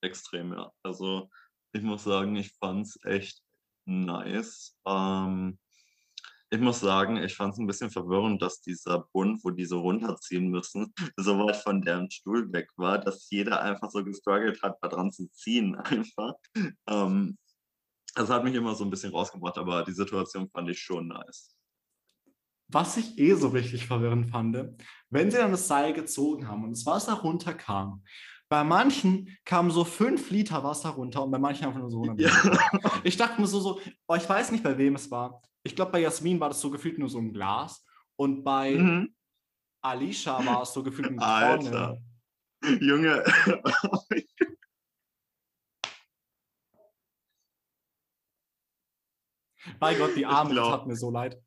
Extrem, 0.01 0.53
ja. 0.53 0.71
Also 0.83 1.31
ich 1.73 1.83
muss 1.83 2.05
sagen, 2.05 2.37
ich 2.37 2.53
fand 2.59 2.87
es 2.87 2.99
echt 3.05 3.43
nice. 3.85 4.77
Ähm, 4.87 5.59
ich 6.51 6.61
muss 6.61 6.81
sagen, 6.81 7.17
ich 7.17 7.35
fand 7.35 7.55
es 7.55 7.59
ein 7.59 7.67
bisschen 7.67 7.91
verwirrend, 7.91 8.41
dass 8.41 8.61
dieser 8.61 9.01
Bund, 9.13 9.43
wo 9.43 9.51
die 9.51 9.65
so 9.65 9.81
runterziehen 9.81 10.49
müssen, 10.49 10.95
so 11.17 11.39
weit 11.39 11.57
von 11.57 11.83
deren 11.83 12.11
Stuhl 12.11 12.53
weg 12.53 12.71
war, 12.77 12.99
dass 12.99 13.29
jeder 13.31 13.61
einfach 13.63 13.91
so 13.91 14.05
gestruggelt 14.05 14.63
hat, 14.63 14.79
da 14.81 14.89
dran 14.89 15.11
zu 15.11 15.29
ziehen 15.33 15.75
einfach. 15.77 16.35
Ähm, 16.87 17.37
das 18.15 18.31
hat 18.31 18.45
mich 18.45 18.55
immer 18.55 18.75
so 18.75 18.85
ein 18.85 18.91
bisschen 18.91 19.13
rausgebracht, 19.13 19.59
aber 19.59 19.85
die 19.85 19.93
Situation 19.93 20.49
fand 20.49 20.71
ich 20.71 20.81
schon 20.81 21.09
nice. 21.09 21.55
Was 22.69 22.97
ich 22.97 23.19
eh 23.19 23.35
so 23.35 23.49
richtig 23.49 23.87
verwirrend 23.87 24.31
fand, 24.31 24.57
wenn 25.11 25.31
sie 25.31 25.37
dann 25.37 25.53
das 25.53 25.69
Seil 25.69 25.93
gezogen 25.93 26.49
haben 26.49 26.65
und 26.65 26.71
das 26.71 26.87
Wasser 26.87 27.15
runterkam, 27.15 28.03
bei 28.49 28.63
manchen 28.65 29.37
kamen 29.45 29.71
so 29.71 29.85
fünf 29.85 30.31
Liter 30.31 30.63
Wasser 30.63 30.91
runter 30.91 31.25
und 31.25 31.31
bei 31.31 31.39
manchen 31.39 31.67
einfach 31.67 31.81
nur 31.81 31.91
so 31.91 32.03
100 32.03 32.21
Ja. 32.21 33.01
Ich 33.05 33.17
dachte 33.17 33.41
mir 33.41 33.47
so, 33.47 33.61
so 33.61 33.81
oh, 34.07 34.15
ich 34.15 34.29
weiß 34.29 34.53
nicht, 34.53 34.63
bei 34.63 34.77
wem 34.79 34.95
es 34.95 35.11
war. 35.11 35.43
Ich 35.65 35.75
glaube, 35.75 35.93
bei 35.93 36.01
Jasmin 36.01 36.39
war 36.39 36.49
das 36.49 36.61
so 36.61 36.71
gefühlt 36.71 36.99
nur 36.99 37.09
so 37.09 37.19
ein 37.19 37.33
Glas 37.33 37.85
und 38.17 38.45
bei 38.45 38.73
Mhm. 38.77 39.15
Alicia 39.83 40.45
war 40.45 40.63
es 40.63 40.73
so 40.73 40.83
gefühlt 40.83 41.09
eine 41.09 41.23
Alter. 41.23 41.99
Tonne. 42.63 42.81
Junge, 42.81 43.23
Bei 49.79 49.95
Gott, 49.95 50.17
die 50.17 50.27
Arme, 50.27 50.55
das 50.55 50.69
hat 50.69 50.87
mir 50.87 50.97
so 50.97 51.11
leid. 51.11 51.41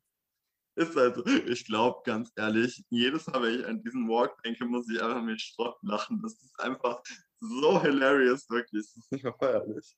Ist 0.76 0.96
also, 0.96 1.24
ich 1.26 1.64
glaube, 1.66 2.00
ganz 2.04 2.32
ehrlich, 2.36 2.84
jedes 2.90 3.26
Mal, 3.26 3.42
wenn 3.42 3.60
ich 3.60 3.66
an 3.66 3.82
diesen 3.82 4.08
Walk 4.08 4.40
denke, 4.42 4.64
muss 4.64 4.88
ich 4.88 5.02
einfach 5.02 5.22
mit 5.22 5.40
Schrott 5.40 5.76
lachen. 5.82 6.20
Das 6.22 6.34
ist 6.34 6.58
einfach 6.60 7.02
so 7.40 7.82
hilarious, 7.82 8.48
wirklich. 8.48 8.86
Das 8.86 8.96
ist 8.96 9.12
nicht 9.12 9.24
mehr 9.24 9.34
feierlich. 9.34 9.96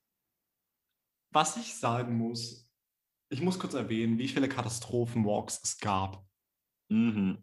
Was 1.33 1.57
ich 1.57 1.75
sagen 1.75 2.17
muss, 2.17 2.69
ich 3.31 3.41
muss 3.41 3.59
kurz 3.59 3.75
erwähnen, 3.75 4.19
wie 4.19 4.29
viele 4.29 4.49
Katastrophenwalks 4.49 5.61
es 5.63 5.79
gab 5.79 6.27
Mhm. 6.91 7.43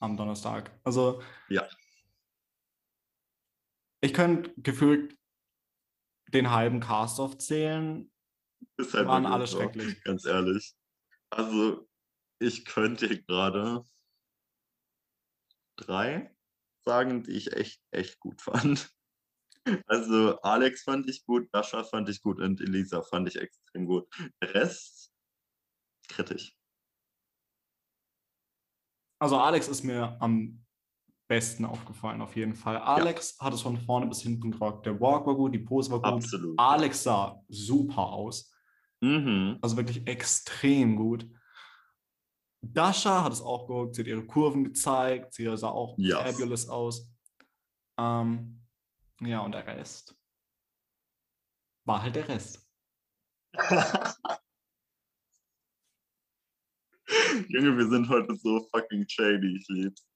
am 0.00 0.16
Donnerstag. 0.16 0.78
Also, 0.84 1.22
Ja. 1.48 1.66
ich 4.00 4.12
könnte 4.12 4.52
gefühlt 4.58 5.18
den 6.28 6.50
halben 6.50 6.80
Cast 6.80 7.20
aufzählen. 7.20 8.10
Ist 8.76 8.92
halt 8.94 9.08
Waren 9.08 9.26
alle 9.26 9.46
so, 9.46 9.58
schrecklich. 9.58 10.02
Ganz 10.04 10.24
ehrlich. 10.26 10.74
Also, 11.30 11.87
ich 12.38 12.64
könnte 12.64 13.22
gerade 13.22 13.84
drei 15.76 16.34
sagen, 16.84 17.22
die 17.22 17.32
ich 17.32 17.52
echt, 17.52 17.82
echt 17.90 18.18
gut 18.18 18.40
fand. 18.40 18.90
Also, 19.86 20.40
Alex 20.40 20.82
fand 20.82 21.08
ich 21.10 21.24
gut, 21.26 21.48
Dasha 21.52 21.84
fand 21.84 22.08
ich 22.08 22.22
gut 22.22 22.40
und 22.40 22.60
Elisa 22.60 23.02
fand 23.02 23.28
ich 23.28 23.36
extrem 23.36 23.86
gut. 23.86 24.08
Der 24.40 24.54
Rest 24.54 25.12
kritisch. 26.08 26.56
Also, 29.20 29.36
Alex 29.36 29.68
ist 29.68 29.82
mir 29.82 30.16
am 30.22 30.64
besten 31.28 31.66
aufgefallen, 31.66 32.22
auf 32.22 32.34
jeden 32.36 32.54
Fall. 32.54 32.78
Alex 32.78 33.38
hat 33.38 33.52
es 33.52 33.60
von 33.60 33.76
vorne 33.76 34.06
bis 34.06 34.22
hinten 34.22 34.50
gerockt. 34.50 34.86
Der 34.86 34.98
Walk 34.98 35.26
war 35.26 35.34
gut, 35.34 35.54
die 35.54 35.58
Pose 35.58 35.90
war 35.90 35.98
gut. 35.98 36.24
Absolut. 36.24 36.58
Alex 36.58 37.02
sah 37.02 37.44
super 37.48 38.06
aus. 38.06 38.50
Mhm. 39.00 39.58
Also 39.60 39.76
wirklich 39.76 40.06
extrem 40.06 40.96
gut. 40.96 41.28
Dasha 42.60 43.22
hat 43.24 43.32
es 43.32 43.40
auch 43.40 43.66
geguckt, 43.66 43.94
sie 43.94 44.02
hat 44.02 44.08
ihre 44.08 44.26
Kurven 44.26 44.64
gezeigt, 44.64 45.34
sie 45.34 45.44
sah 45.56 45.68
auch 45.68 45.96
Yes. 45.96 46.18
fabulous 46.18 46.68
aus. 46.68 47.10
Ähm, 47.98 48.64
ja, 49.20 49.40
und 49.40 49.52
der 49.52 49.66
Rest 49.66 50.16
war 51.84 52.02
halt 52.02 52.16
der 52.16 52.28
Rest. 52.28 52.68
Junge, 57.48 57.76
wir 57.78 57.88
sind 57.88 58.08
heute 58.08 58.34
so 58.36 58.68
fucking 58.70 59.08
shady, 59.08 59.56
ich 59.56 59.66
lieb's. 59.68 60.06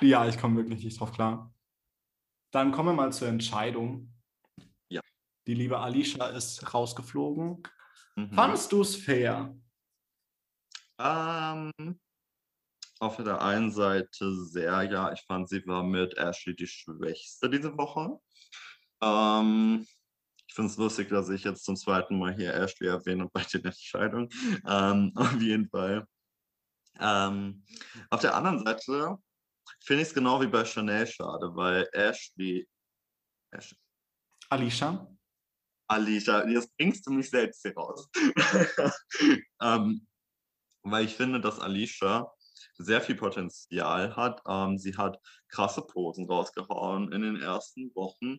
Ja, 0.00 0.26
ich 0.26 0.38
komme 0.38 0.56
wirklich 0.56 0.82
nicht 0.82 0.98
drauf 0.98 1.12
klar. 1.12 1.54
Dann 2.52 2.72
kommen 2.72 2.88
wir 2.90 2.94
mal 2.94 3.12
zur 3.12 3.28
Entscheidung. 3.28 4.14
Ja. 4.90 5.02
Die 5.46 5.54
liebe 5.54 5.78
Alicia 5.78 6.26
ist 6.28 6.72
rausgeflogen. 6.72 7.62
Mhm. 8.16 8.32
Fandest 8.32 8.72
du 8.72 8.80
es 8.80 8.96
fair? 8.96 9.54
Ähm, 10.98 11.72
auf 13.00 13.16
der 13.16 13.42
einen 13.42 13.72
Seite 13.72 14.32
sehr, 14.44 14.82
ja, 14.84 15.12
ich 15.12 15.22
fand, 15.22 15.48
sie 15.48 15.66
war 15.66 15.82
mit 15.82 16.16
Ashley 16.16 16.54
die 16.54 16.66
schwächste 16.66 17.50
diese 17.50 17.76
Woche. 17.76 18.20
Ähm, 19.02 19.86
ich 20.46 20.54
finde 20.54 20.70
es 20.70 20.76
lustig, 20.76 21.08
dass 21.08 21.28
ich 21.28 21.44
jetzt 21.44 21.64
zum 21.64 21.76
zweiten 21.76 22.18
Mal 22.18 22.34
hier 22.34 22.54
Ashley 22.54 22.88
erwähne 22.88 23.28
bei 23.32 23.42
den 23.42 23.64
Entscheidungen. 23.64 24.28
Ähm, 24.66 25.12
auf 25.16 25.40
jeden 25.40 25.68
Fall. 25.68 26.06
Ähm, 27.00 27.64
auf 28.10 28.20
der 28.20 28.34
anderen 28.34 28.64
Seite 28.64 29.18
finde 29.80 30.02
ich 30.02 30.08
es 30.08 30.14
genau 30.14 30.40
wie 30.40 30.46
bei 30.46 30.64
Chanel 30.64 31.06
schade, 31.06 31.50
weil 31.54 31.88
Ashley, 31.92 32.68
Ashley 33.50 33.78
Alicia? 34.50 35.08
Alicia, 35.88 36.46
jetzt 36.46 36.76
bringst 36.76 37.06
du 37.06 37.10
mich 37.10 37.28
selbst 37.30 37.62
hier 37.62 37.74
raus. 37.74 38.08
ähm, 39.60 40.06
weil 40.82 41.04
ich 41.04 41.16
finde, 41.16 41.40
dass 41.40 41.60
Alicia 41.60 42.32
sehr 42.78 43.00
viel 43.00 43.16
Potenzial 43.16 44.16
hat. 44.16 44.42
Ähm, 44.46 44.78
sie 44.78 44.96
hat 44.96 45.18
krasse 45.48 45.82
Posen 45.82 46.28
rausgehauen 46.28 47.12
in 47.12 47.22
den 47.22 47.40
ersten 47.40 47.94
Wochen. 47.94 48.38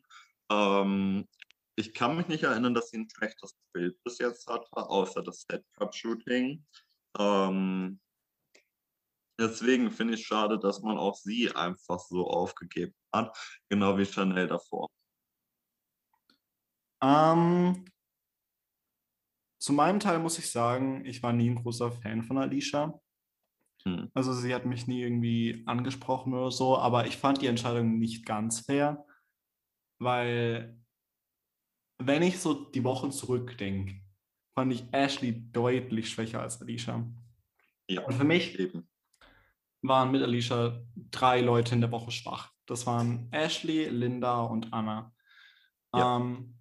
Ähm, 0.50 1.28
ich 1.76 1.94
kann 1.94 2.16
mich 2.16 2.28
nicht 2.28 2.44
erinnern, 2.44 2.74
dass 2.74 2.90
sie 2.90 2.98
ein 2.98 3.10
schlechtes 3.10 3.58
Bild 3.74 4.02
bis 4.04 4.20
jetzt 4.20 4.48
hatte, 4.48 4.68
außer 4.74 5.24
das 5.24 5.46
Set 5.50 5.66
Cup 5.74 5.96
Shooting. 5.96 6.64
Ähm, 7.18 8.00
deswegen 9.40 9.92
finde 9.92 10.16
ich 10.16 10.26
schade, 10.26 10.60
dass 10.60 10.82
man 10.82 10.98
auch 10.98 11.16
sie 11.16 11.52
einfach 11.52 12.00
so 12.00 12.28
aufgegeben 12.28 12.94
hat, 13.12 13.36
genau 13.70 13.98
wie 13.98 14.06
Chanel 14.06 14.48
davor. 14.48 14.90
Ähm, 17.02 17.86
zu 19.63 19.71
meinem 19.71 20.02
Teil 20.02 20.19
muss 20.19 20.38
ich 20.39 20.52
sagen, 20.52 21.06
ich 21.06 21.23
war 21.23 21.32
nie 21.32 21.49
ein 21.49 21.56
großer 21.56 21.89
Fan 21.89 22.21
von 22.21 22.38
Alicia. 22.38 22.99
Hm. 23.86 24.12
Also 24.13 24.34
sie 24.34 24.54
hat 24.54 24.65
mich 24.65 24.88
nie 24.88 25.02
irgendwie 25.02 25.63
angesprochen 25.65 26.34
oder 26.34 26.52
so, 26.52 26.78
aber 26.78 27.08
ich 27.08 27.15
fand 27.15 27.41
die 27.41 27.47
Entscheidung 27.47 27.97
nicht 27.97 28.26
ganz 28.26 28.60
fair, 28.60 29.06
weil 29.99 30.78
wenn 31.97 32.23
ich 32.23 32.41
so 32.41 32.54
die 32.71 32.84
Wochen 32.84 33.13
zurückdenke, 33.13 34.02
fand 34.54 34.73
ich 34.73 34.84
Ashley 34.91 35.49
deutlich 35.54 36.10
schwächer 36.10 36.41
als 36.41 36.62
Alicia. 36.62 37.10
Ja, 37.88 38.02
Und 38.02 38.15
für 38.15 38.26
mich 38.26 38.60
eben. 38.60 38.89
waren 39.82 40.12
mit 40.12 40.23
Alicia 40.23 40.84
drei 41.10 41.39
Leute 41.39 41.73
in 41.76 41.80
der 41.80 41.91
Woche 41.91 42.12
schwach. 42.12 42.52
Das 42.65 42.86
waren 42.86 43.32
Ashley, 43.32 43.86
Linda 43.86 44.41
und 44.41 44.73
Anna. 44.73 45.13
Ja. 45.93 46.17
Ähm, 46.17 46.53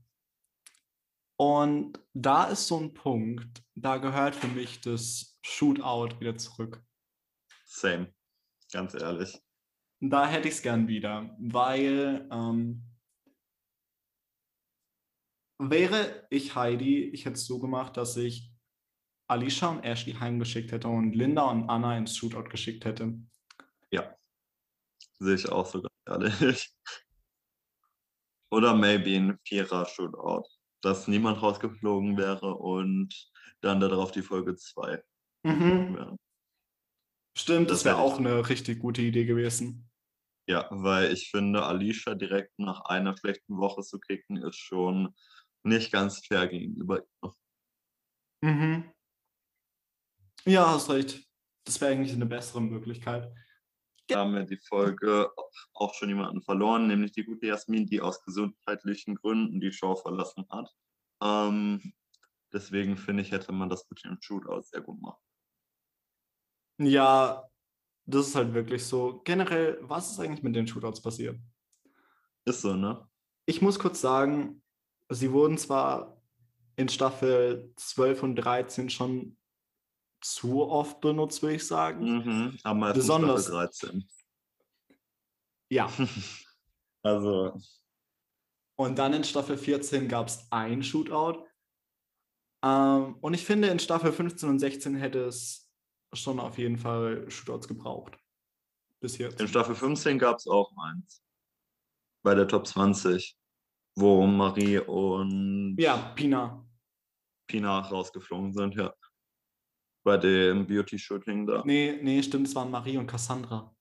und 1.43 1.99
da 2.15 2.45
ist 2.45 2.69
so 2.69 2.79
ein 2.79 2.95
Punkt, 2.95 3.65
da 3.75 3.97
gehört 3.97 4.37
für 4.37 4.47
mich 4.47 4.81
das 4.81 5.41
Shootout 5.43 6.21
wieder 6.21 6.37
zurück. 6.37 6.81
Same. 7.65 8.15
Ganz 8.71 8.95
ehrlich. 8.95 9.43
Da 9.99 10.29
hätte 10.29 10.47
ich 10.47 10.55
es 10.55 10.63
gern 10.63 10.87
wieder, 10.87 11.37
weil 11.41 12.29
ähm, 12.31 12.85
wäre 15.59 16.29
ich 16.31 16.55
Heidi, 16.55 17.09
ich 17.09 17.25
hätte 17.25 17.35
es 17.35 17.47
so 17.47 17.59
gemacht, 17.59 17.97
dass 17.97 18.17
ich 18.17 18.53
Alicia 19.27 19.69
und 19.69 19.83
Ashley 19.83 20.15
heimgeschickt 20.15 20.71
hätte 20.71 20.87
und 20.87 21.13
Linda 21.13 21.43
und 21.51 21.69
Anna 21.69 21.99
ins 21.99 22.17
Shootout 22.17 22.51
geschickt 22.51 22.85
hätte. 22.85 23.19
Sehe 25.19 25.35
ich 25.35 25.49
auch 25.51 25.67
sogar 25.67 25.91
ehrlich. 26.07 26.73
Oder 28.53 28.77
maybe 28.77 29.17
ein 29.17 29.39
Vierer-Shootout, 29.45 30.47
dass 30.83 31.09
niemand 31.09 31.41
rausgeflogen 31.41 32.17
wäre 32.17 32.55
und 32.55 33.31
dann 33.61 33.81
darauf 33.81 34.13
die 34.13 34.23
Folge 34.23 34.57
2 34.57 35.03
Mhm. 35.45 35.95
wäre. 35.95 36.17
Stimmt, 37.37 37.71
das 37.71 37.85
wäre 37.85 37.97
auch 37.97 38.19
eine 38.19 38.49
richtig 38.49 38.79
gute 38.79 39.03
Idee 39.03 39.25
gewesen. 39.25 39.91
Ja, 40.49 40.69
weil 40.71 41.13
ich 41.13 41.31
finde, 41.31 41.65
Alicia 41.65 42.15
direkt 42.15 42.59
nach 42.59 42.83
einer 42.83 43.17
schlechten 43.17 43.59
Woche 43.59 43.83
zu 43.83 43.99
kicken, 43.99 44.37
ist 44.37 44.57
schon 44.57 45.15
nicht 45.65 45.93
ganz 45.93 46.27
fair 46.27 46.49
gegenüber 46.49 47.03
ihr. 47.23 47.33
Mhm. 48.43 48.93
Ja, 50.45 50.69
hast 50.75 50.91
recht. 50.91 51.25
Das 51.65 51.81
wäre 51.81 51.93
eigentlich 51.93 52.13
eine 52.13 52.27
bessere 52.27 52.61
Möglichkeit. 52.61 53.33
Da 54.13 54.21
haben 54.21 54.35
wir 54.35 54.45
die 54.45 54.59
Folge 54.59 55.31
auch 55.75 55.95
schon 55.95 56.09
jemanden 56.09 56.43
verloren, 56.43 56.87
nämlich 56.87 57.13
die 57.13 57.25
gute 57.25 57.47
Jasmin, 57.47 57.87
die 57.87 58.01
aus 58.01 58.23
gesundheitlichen 58.25 59.17
Gründen 59.17 59.61
die 59.61 59.73
Show 59.73 59.95
verlassen 59.95 60.47
hat. 60.51 60.71
Ähm, 61.23 61.95
deswegen 62.53 62.97
finde 62.97 63.23
ich, 63.23 63.33
hätte 63.33 63.53
man 63.53 63.69
das 63.69 63.89
mit 63.91 64.05
dem 64.05 64.19
Shootout 64.21 64.63
sehr 64.63 64.81
gut 64.81 65.01
machen. 65.01 65.21
Ja, 66.79 67.49
das 68.07 68.29
ist 68.29 68.35
halt 68.35 68.55
wirklich 68.55 68.85
so. 68.85 69.21
Generell, 69.25 69.79
was 69.83 70.13
ist 70.13 70.21
eigentlich 70.21 70.43
mit 70.43 70.57
den 70.57 70.67
Shootouts 70.67 71.01
passiert? 71.01 71.39
Ist 72.45 72.63
so, 72.63 72.75
ne? 72.75 73.09
Ich 73.47 73.63
muss 73.63 73.79
kurz 73.79 74.01
sagen, 74.01 74.63
sie 75.09 75.33
wurden 75.33 75.59
zwar 75.59 76.21
in 76.77 76.89
Staffel 76.89 77.73
12 77.77 78.23
und 78.23 78.37
13 78.37 78.91
schon 78.91 79.37
zu 80.23 80.63
oft 80.63 81.01
benutzt, 81.01 81.43
würde 81.43 81.57
ich 81.57 81.67
sagen. 81.67 82.05
Mhm, 82.05 82.59
meisten 82.79 82.99
Besonders- 83.01 83.45
Staffel 83.45 83.67
13. 83.69 84.09
Ja. 85.71 85.91
Also, 87.05 87.59
Und 88.77 88.97
dann 88.97 89.13
in 89.13 89.25
Staffel 89.25 89.59
14 89.59 90.07
gab 90.07 90.29
es 90.29 90.47
ein 90.53 90.85
Shootout. 90.85 91.45
Ähm, 92.65 93.17
und 93.21 93.35
ich 93.35 93.45
finde, 93.45 93.67
in 93.67 93.81
Staffel 93.81 94.13
15 94.13 94.49
und 94.49 94.61
16 94.61 94.95
hätte 94.95 95.25
es 95.25 95.69
schon 96.13 96.39
auf 96.39 96.59
jeden 96.59 96.79
Fall 96.79 97.29
Shootouts 97.29 97.67
gebraucht. 97.67 98.17
Bis 99.01 99.19
jetzt. 99.19 99.41
in 99.41 99.49
Staffel 99.49 99.75
15 99.75 100.17
gab 100.17 100.37
es 100.37 100.47
auch 100.47 100.73
eins. 100.81 101.25
Bei 102.23 102.37
der 102.37 102.47
Top 102.47 102.69
20, 102.69 103.37
wo 103.97 104.25
Marie 104.25 104.79
und 104.79 105.75
Ja, 105.77 106.13
Pina. 106.15 106.65
Pina 107.49 107.81
rausgeflogen 107.81 108.53
sind, 108.53 108.77
ja. 108.77 108.95
Bei 110.05 110.17
dem 110.17 110.67
Beauty-Shooting 110.67 111.47
da. 111.47 111.63
Nee, 111.65 111.99
nee, 112.03 112.23
stimmt, 112.23 112.49
es 112.49 112.55
waren 112.55 112.71
Marie 112.71 112.97
und 112.97 113.07
Cassandra. 113.07 113.75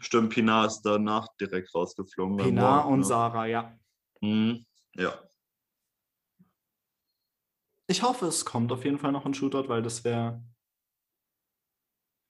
Stimmt, 0.00 0.32
Pina 0.32 0.66
ist 0.66 0.82
danach 0.82 1.26
direkt 1.40 1.74
rausgeflogen. 1.74 2.36
beim 2.36 2.46
Pina 2.46 2.78
Walk, 2.78 2.86
und 2.86 2.98
ne? 3.00 3.04
Sarah, 3.04 3.46
ja. 3.46 3.78
Mhm, 4.20 4.64
ja. 4.94 5.18
Ich 7.88 8.02
hoffe, 8.02 8.26
es 8.26 8.44
kommt 8.44 8.70
auf 8.72 8.84
jeden 8.84 8.98
Fall 8.98 9.10
noch 9.12 9.26
ein 9.26 9.34
Shootout, 9.34 9.68
weil 9.68 9.82
das 9.82 10.04
wäre 10.04 10.44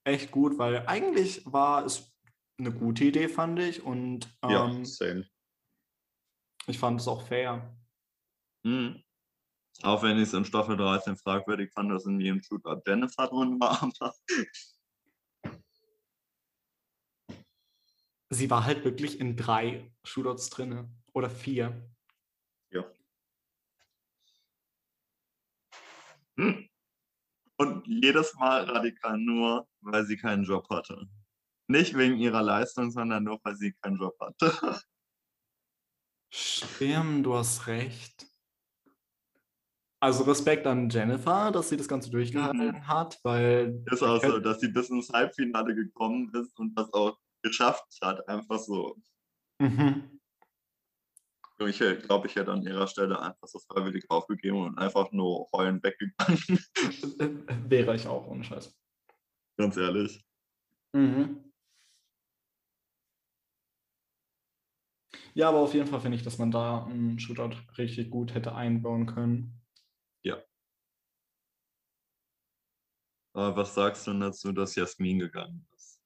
echt 0.04 0.30
gut, 0.30 0.58
weil 0.58 0.86
eigentlich 0.86 1.42
war 1.44 1.84
es 1.84 2.10
eine 2.58 2.72
gute 2.72 3.04
Idee, 3.04 3.28
fand 3.28 3.58
ich. 3.58 3.82
Und 3.82 4.34
Ja, 4.42 4.66
ähm, 4.66 4.84
same. 4.84 5.26
ich 6.66 6.78
fand 6.78 7.00
es 7.00 7.08
auch 7.08 7.26
fair. 7.26 7.76
Mhm. 8.64 9.02
Auch 9.82 10.02
wenn 10.02 10.16
ich 10.16 10.24
es 10.24 10.34
in 10.34 10.44
Staffel 10.44 10.76
13 10.76 11.16
fragwürdig 11.16 11.72
fand, 11.72 11.90
dass 11.90 12.06
in 12.06 12.20
jedem 12.20 12.42
Shootout 12.42 12.82
Jennifer 12.86 13.26
drin 13.28 13.58
war. 13.60 13.82
Aber 14.00 14.14
Sie 18.32 18.48
war 18.48 18.64
halt 18.64 18.84
wirklich 18.84 19.18
in 19.18 19.36
drei 19.36 19.92
Shootouts 20.04 20.50
drin. 20.50 20.88
Oder 21.12 21.28
vier. 21.28 21.90
Hm. 26.40 26.68
Und 27.58 27.86
jedes 27.86 28.34
Mal 28.34 28.64
radikal 28.64 29.18
nur, 29.18 29.68
weil 29.82 30.06
sie 30.06 30.16
keinen 30.16 30.44
Job 30.44 30.68
hatte. 30.70 31.06
Nicht 31.68 31.96
wegen 31.96 32.16
ihrer 32.16 32.42
Leistung, 32.42 32.90
sondern 32.90 33.24
nur, 33.24 33.38
weil 33.44 33.56
sie 33.56 33.74
keinen 33.74 33.98
Job 33.98 34.18
hatte. 34.18 34.50
Stimmt, 36.32 37.26
du 37.26 37.34
hast 37.34 37.66
recht. 37.66 38.29
Also 40.02 40.24
Respekt 40.24 40.66
an 40.66 40.88
Jennifer, 40.88 41.50
dass 41.50 41.68
sie 41.68 41.76
das 41.76 41.86
Ganze 41.86 42.10
durchgehalten 42.10 42.88
hat, 42.88 43.20
weil 43.22 43.84
Ist 43.92 44.02
auch 44.02 44.22
so, 44.22 44.38
dass 44.38 44.60
sie 44.60 44.68
bis 44.68 44.88
ins 44.88 45.10
Halbfinale 45.10 45.74
gekommen 45.74 46.32
ist 46.34 46.58
und 46.58 46.74
das 46.74 46.90
auch 46.94 47.18
geschafft 47.42 47.84
hat. 48.00 48.26
Einfach 48.26 48.58
so. 48.58 48.96
Mhm. 49.58 50.20
Ich 51.66 51.78
glaube, 51.78 52.26
ich 52.26 52.36
hätte 52.36 52.50
an 52.50 52.62
ihrer 52.62 52.86
Stelle 52.86 53.20
einfach 53.20 53.46
so 53.46 53.58
freiwillig 53.58 54.06
aufgegeben 54.08 54.62
und 54.62 54.78
einfach 54.78 55.12
nur 55.12 55.50
heulend 55.52 55.84
weggegangen. 55.84 56.64
Äh, 57.18 57.28
wäre 57.68 57.94
ich 57.94 58.06
auch, 58.06 58.26
ohne 58.26 58.42
Scheiß. 58.42 58.74
Ganz 59.58 59.76
ehrlich. 59.76 60.24
Mhm. 60.94 61.52
Ja, 65.34 65.50
aber 65.50 65.58
auf 65.58 65.74
jeden 65.74 65.86
Fall 65.86 66.00
finde 66.00 66.16
ich, 66.16 66.22
dass 66.22 66.38
man 66.38 66.50
da 66.50 66.86
einen 66.86 67.18
Shootout 67.18 67.54
richtig 67.76 68.08
gut 68.08 68.34
hätte 68.34 68.54
einbauen 68.54 69.04
können. 69.04 69.60
Aber 70.24 70.44
was 73.32 73.74
sagst 73.74 74.06
du 74.06 74.12
dazu, 74.18 74.52
dass 74.52 74.74
Jasmin 74.74 75.18
gegangen 75.18 75.66
ist? 75.74 76.00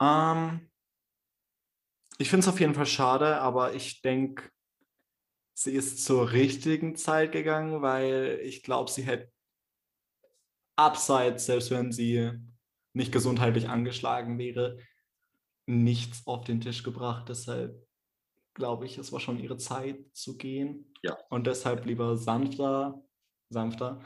Ähm, 0.00 0.70
ich 2.18 2.30
finde 2.30 2.44
es 2.44 2.48
auf 2.48 2.60
jeden 2.60 2.74
Fall 2.74 2.86
schade, 2.86 3.40
aber 3.40 3.74
ich 3.74 4.02
denke, 4.02 4.50
sie 5.54 5.72
ist 5.72 6.04
zur 6.04 6.32
richtigen 6.32 6.96
Zeit 6.96 7.32
gegangen, 7.32 7.82
weil 7.82 8.40
ich 8.42 8.62
glaube, 8.62 8.90
sie 8.90 9.02
hätte 9.02 9.32
abseits, 10.76 11.46
selbst 11.46 11.70
wenn 11.70 11.92
sie 11.92 12.32
nicht 12.92 13.12
gesundheitlich 13.12 13.68
angeschlagen 13.68 14.38
wäre, 14.38 14.78
nichts 15.66 16.26
auf 16.26 16.44
den 16.44 16.60
Tisch 16.60 16.82
gebracht. 16.82 17.28
Deshalb 17.28 17.86
glaube 18.54 18.86
ich, 18.86 18.98
es 18.98 19.12
war 19.12 19.20
schon 19.20 19.38
ihre 19.38 19.56
Zeit 19.56 19.98
zu 20.12 20.36
gehen. 20.36 20.92
Ja. 21.02 21.16
Und 21.28 21.46
deshalb 21.46 21.84
lieber 21.84 22.16
sanfter, 22.16 23.02
sanfter, 23.50 24.00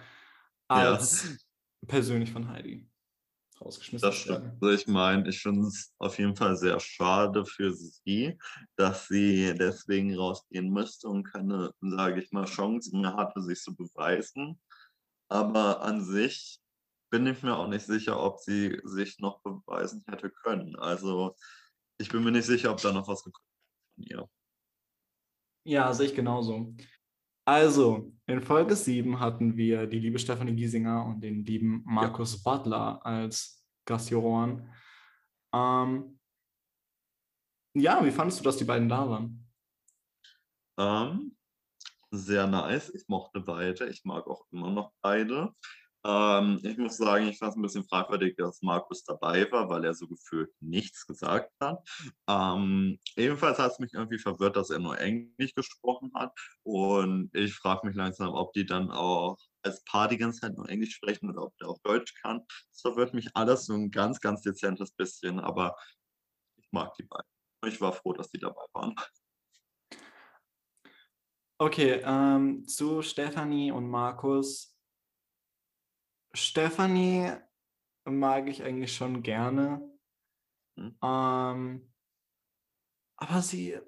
als 0.68 1.49
persönlich 1.86 2.30
von 2.30 2.48
Heidi 2.48 2.90
rausgeschmissen 3.60 4.08
Das 4.08 4.16
stimmt. 4.16 4.62
Also 4.62 4.74
ich 4.74 4.86
meine, 4.86 5.28
ich 5.28 5.40
finde 5.40 5.66
es 5.68 5.92
auf 5.98 6.18
jeden 6.18 6.36
Fall 6.36 6.56
sehr 6.56 6.80
schade 6.80 7.44
für 7.44 7.72
sie, 7.72 8.38
dass 8.76 9.08
sie 9.08 9.54
deswegen 9.58 10.16
rausgehen 10.16 10.70
müsste 10.70 11.08
und 11.08 11.24
keine, 11.24 11.72
sage 11.80 12.22
ich 12.22 12.32
mal, 12.32 12.46
Chancen 12.46 13.00
mehr 13.00 13.16
hatte, 13.16 13.42
sich 13.42 13.60
zu 13.60 13.74
beweisen. 13.74 14.60
Aber 15.28 15.82
an 15.82 16.04
sich 16.04 16.60
bin 17.10 17.26
ich 17.26 17.42
mir 17.42 17.56
auch 17.56 17.68
nicht 17.68 17.86
sicher, 17.86 18.20
ob 18.22 18.38
sie 18.38 18.80
sich 18.84 19.18
noch 19.18 19.42
beweisen 19.42 20.04
hätte 20.08 20.30
können. 20.30 20.76
Also 20.76 21.36
ich 21.98 22.08
bin 22.08 22.24
mir 22.24 22.32
nicht 22.32 22.46
sicher, 22.46 22.72
ob 22.72 22.80
da 22.80 22.92
noch 22.92 23.08
was 23.08 23.22
gekommen 23.24 23.46
ist 23.48 23.94
von 23.94 24.04
ihr. 24.04 24.30
Ja, 25.64 25.92
sehe 25.92 26.06
ich 26.06 26.14
genauso. 26.14 26.74
Also, 27.50 28.12
in 28.28 28.40
Folge 28.40 28.76
7 28.76 29.18
hatten 29.18 29.56
wir 29.56 29.88
die 29.88 29.98
liebe 29.98 30.20
Stefanie 30.20 30.54
Giesinger 30.54 31.04
und 31.04 31.20
den 31.20 31.44
lieben 31.44 31.82
Markus 31.84 32.40
Butler 32.40 33.04
als 33.04 33.66
Gastjuroren. 33.84 34.72
Ähm, 35.52 36.20
ja, 37.74 38.04
wie 38.04 38.12
fandest 38.12 38.38
du, 38.38 38.44
dass 38.44 38.56
die 38.56 38.62
beiden 38.62 38.88
da 38.88 39.10
waren? 39.10 39.48
Ähm, 40.78 41.36
sehr 42.12 42.46
nice. 42.46 42.88
Ich 42.90 43.08
mochte 43.08 43.40
beide. 43.40 43.88
Ich 43.88 44.04
mag 44.04 44.28
auch 44.28 44.46
immer 44.52 44.70
noch 44.70 44.92
beide. 45.02 45.52
Ähm, 46.04 46.60
ich 46.62 46.78
muss 46.78 46.96
sagen, 46.96 47.28
ich 47.28 47.38
fand 47.38 47.52
es 47.52 47.56
ein 47.56 47.62
bisschen 47.62 47.84
fragwürdig, 47.84 48.36
dass 48.36 48.62
Markus 48.62 49.04
dabei 49.04 49.50
war, 49.52 49.68
weil 49.68 49.84
er 49.84 49.94
so 49.94 50.06
gefühlt 50.06 50.50
nichts 50.60 51.06
gesagt 51.06 51.52
hat. 51.60 51.86
Ähm, 52.26 52.98
ebenfalls 53.16 53.58
hat 53.58 53.72
es 53.72 53.78
mich 53.78 53.92
irgendwie 53.92 54.18
verwirrt, 54.18 54.56
dass 54.56 54.70
er 54.70 54.78
nur 54.78 54.98
Englisch 54.98 55.54
gesprochen 55.54 56.10
hat. 56.14 56.32
Und 56.62 57.30
ich 57.34 57.54
frage 57.54 57.86
mich 57.86 57.96
langsam, 57.96 58.32
ob 58.32 58.52
die 58.54 58.64
dann 58.64 58.90
auch 58.90 59.36
als 59.62 59.84
Paar 59.84 60.08
die 60.08 60.16
ganze 60.16 60.40
Zeit 60.40 60.56
nur 60.56 60.68
Englisch 60.68 60.94
sprechen 60.94 61.28
oder 61.28 61.42
ob 61.42 61.56
der 61.58 61.68
auch 61.68 61.78
Deutsch 61.82 62.14
kann. 62.22 62.42
Das 62.72 62.80
verwirrt 62.80 63.12
mich 63.12 63.36
alles 63.36 63.66
so 63.66 63.74
ein 63.74 63.90
ganz, 63.90 64.20
ganz 64.20 64.40
dezentes 64.42 64.92
bisschen, 64.92 65.38
aber 65.38 65.76
ich 66.56 66.68
mag 66.70 66.94
die 66.94 67.02
beiden. 67.02 67.28
Ich 67.66 67.78
war 67.80 67.92
froh, 67.92 68.14
dass 68.14 68.30
die 68.30 68.38
dabei 68.38 68.62
waren. 68.72 68.94
Okay, 71.58 72.00
ähm, 72.02 72.66
zu 72.66 73.02
Stefanie 73.02 73.70
und 73.70 73.86
Markus. 73.86 74.79
Stefanie 76.32 77.32
mag 78.04 78.48
ich 78.48 78.62
eigentlich 78.62 78.94
schon 78.94 79.22
gerne. 79.22 79.80
Hm. 80.76 80.96
Ähm, 81.02 81.92
aber 83.16 83.42
sie, 83.42 83.78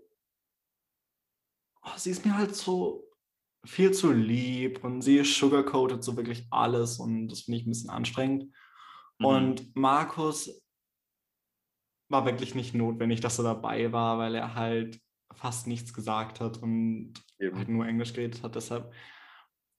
oh, 1.83 1.97
sie 1.97 2.11
ist 2.11 2.25
mir 2.25 2.37
halt 2.37 2.55
so 2.55 3.09
viel 3.65 3.93
zu 3.93 4.13
lieb 4.13 4.83
und 4.85 5.03
sie 5.03 5.25
sugarcoated 5.25 6.03
so 6.03 6.17
wirklich 6.17 6.47
alles 6.51 6.99
und 6.99 7.29
das 7.29 7.43
finde 7.43 7.59
ich 7.59 7.67
ein 7.67 7.71
bisschen 7.71 7.91
anstrengend. 7.91 8.53
Mhm. 9.19 9.27
Und 9.27 9.77
Markus 9.77 10.63
war 12.11 12.27
wirklich 12.27 12.55
nicht 12.55 12.75
notwendig, 12.75 13.21
dass 13.21 13.39
er 13.39 13.45
dabei 13.45 13.93
war, 13.93 14.19
weil 14.19 14.35
er 14.35 14.55
halt 14.55 15.01
fast 15.33 15.67
nichts 15.67 15.95
gesagt 15.95 16.41
hat 16.41 16.59
und 16.59 17.15
Eben. 17.39 17.57
halt 17.57 17.69
nur 17.69 17.87
Englisch 17.87 18.13
geredet 18.13 18.43
hat. 18.43 18.55
Deshalb 18.55 18.93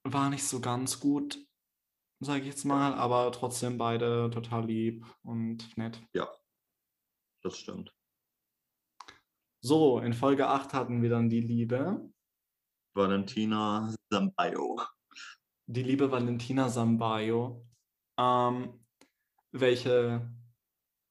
war 0.03 0.29
nicht 0.29 0.43
so 0.43 0.59
ganz 0.59 0.99
gut, 0.99 1.37
sage 2.23 2.41
ich 2.41 2.47
jetzt 2.47 2.65
mal, 2.65 2.93
aber 2.93 3.31
trotzdem 3.31 3.77
beide 3.77 4.29
total 4.31 4.65
lieb 4.65 5.05
und 5.23 5.77
nett. 5.77 6.01
Das 7.41 7.57
stimmt. 7.57 7.93
So, 9.61 9.99
in 9.99 10.13
Folge 10.13 10.47
8 10.47 10.73
hatten 10.73 11.01
wir 11.01 11.09
dann 11.09 11.29
die 11.29 11.41
Liebe. 11.41 12.09
Valentina 12.95 13.93
Sambayo. 14.11 14.81
Die 15.65 15.83
liebe 15.83 16.11
Valentina 16.11 16.69
Sambayo, 16.69 17.65
ähm, 18.19 18.85
welche 19.51 20.29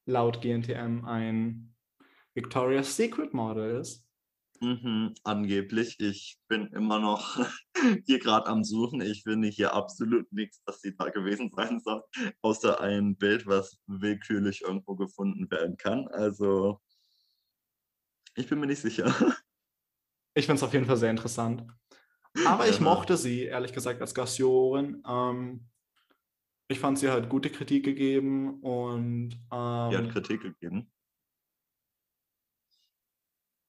laut 0.05 0.41
GNTM 0.41 1.05
ein 1.05 1.75
Victoria's 2.35 2.95
Secret 2.95 3.33
Model 3.33 3.79
ist. 3.79 4.07
Mhm, 4.61 5.13
angeblich. 5.23 5.99
Ich 5.99 6.37
bin 6.47 6.67
immer 6.67 6.99
noch 6.99 7.37
hier 8.05 8.19
gerade 8.19 8.47
am 8.47 8.63
Suchen. 8.63 9.01
Ich 9.01 9.23
finde 9.23 9.47
hier 9.47 9.73
absolut 9.73 10.31
nichts, 10.31 10.63
dass 10.65 10.81
sie 10.81 10.95
da 10.95 11.09
gewesen 11.09 11.51
sein 11.55 11.79
soll, 11.79 12.03
außer 12.41 12.81
ein 12.81 13.15
Bild, 13.15 13.45
was 13.47 13.79
willkürlich 13.87 14.61
irgendwo 14.61 14.95
gefunden 14.95 15.49
werden 15.51 15.77
kann. 15.77 16.07
Also, 16.07 16.79
ich 18.35 18.47
bin 18.47 18.59
mir 18.59 18.67
nicht 18.67 18.81
sicher. 18.81 19.05
Ich 20.35 20.47
finde 20.47 20.57
es 20.57 20.63
auf 20.63 20.73
jeden 20.73 20.87
Fall 20.87 20.97
sehr 20.97 21.11
interessant. 21.11 21.63
Aber 22.47 22.67
ich 22.67 22.79
mochte 22.79 23.17
sie, 23.17 23.43
ehrlich 23.43 23.71
gesagt, 23.71 24.01
als 24.01 24.15
Gastjurorin. 24.15 25.03
Ähm, 25.07 25.69
ich 26.67 26.79
fand, 26.79 26.97
sie 26.97 27.09
hat 27.11 27.29
gute 27.29 27.51
Kritik 27.51 27.85
gegeben 27.85 28.59
und 28.61 29.29
Die 29.29 29.37
hat 29.51 30.05
ähm, 30.05 30.09
Kritik 30.09 30.41
gegeben. 30.41 30.91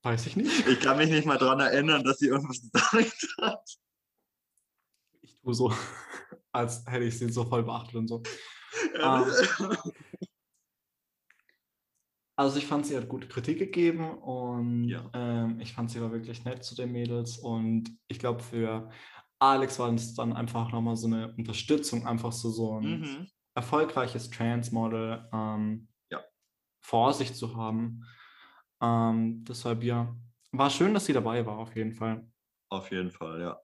weiß 0.04 0.26
ich 0.26 0.36
nicht. 0.36 0.66
Ich 0.66 0.80
kann 0.80 0.98
mich 0.98 1.10
nicht 1.10 1.26
mal 1.26 1.38
daran 1.38 1.60
erinnern, 1.60 2.04
dass 2.04 2.18
sie 2.18 2.28
irgendwas 2.28 2.60
gesagt 2.72 3.36
hat. 3.40 3.78
Tue 5.44 5.54
so, 5.54 5.72
als 6.52 6.84
hätte 6.86 7.04
ich 7.04 7.18
sie 7.18 7.30
so 7.30 7.44
voll 7.44 7.62
beachtet 7.64 7.96
und 7.96 8.08
so. 8.08 8.22
Ja, 9.02 9.26
Also 12.36 12.58
ich 12.58 12.66
fand, 12.66 12.86
sie 12.86 12.96
hat 12.96 13.08
gute 13.08 13.28
Kritik 13.28 13.58
gegeben 13.58 14.18
und 14.18 14.88
Ja. 14.88 15.08
ähm, 15.14 15.60
ich 15.60 15.72
fand, 15.72 15.90
sie 15.90 16.00
war 16.00 16.10
wirklich 16.10 16.44
nett 16.44 16.64
zu 16.64 16.74
den 16.74 16.90
Mädels 16.90 17.38
und 17.38 17.96
ich 18.08 18.18
glaube, 18.18 18.42
für 18.42 18.90
Alex 19.38 19.78
war 19.78 19.92
es 19.92 20.14
dann 20.14 20.32
einfach 20.32 20.72
nochmal 20.72 20.96
so 20.96 21.06
eine 21.06 21.32
Unterstützung, 21.36 22.06
einfach 22.06 22.32
so, 22.32 22.50
so 22.50 22.80
ein 22.80 23.04
Mhm. 23.04 23.28
erfolgreiches 23.54 24.30
Trans-Model 24.30 25.28
ähm, 25.32 25.88
Ja. 26.10 26.24
vor 26.80 27.12
sich 27.12 27.34
zu 27.34 27.56
haben. 27.56 28.04
Ähm, 28.80 29.44
deshalb 29.44 29.84
ja, 29.84 30.16
war 30.52 30.70
schön, 30.70 30.92
dass 30.94 31.06
sie 31.06 31.12
dabei 31.12 31.46
war, 31.46 31.58
auf 31.58 31.76
jeden 31.76 31.92
Fall. 31.92 32.26
Auf 32.68 32.90
jeden 32.90 33.10
Fall, 33.10 33.40
ja. 33.40 33.63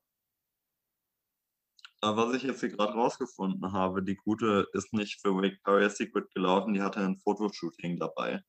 Aber 2.02 2.28
was 2.28 2.36
ich 2.36 2.44
jetzt 2.44 2.60
hier 2.60 2.70
gerade 2.70 2.94
rausgefunden 2.94 3.72
habe, 3.72 4.02
die 4.02 4.16
Gute 4.16 4.66
ist 4.72 4.92
nicht 4.94 5.20
für 5.20 5.34
Victoria's 5.40 5.96
Secret 5.96 6.32
gelaufen, 6.34 6.72
die 6.72 6.80
hatte 6.82 7.00
ein 7.00 7.18
Fotoshooting 7.18 7.98
dabei. 7.98 8.42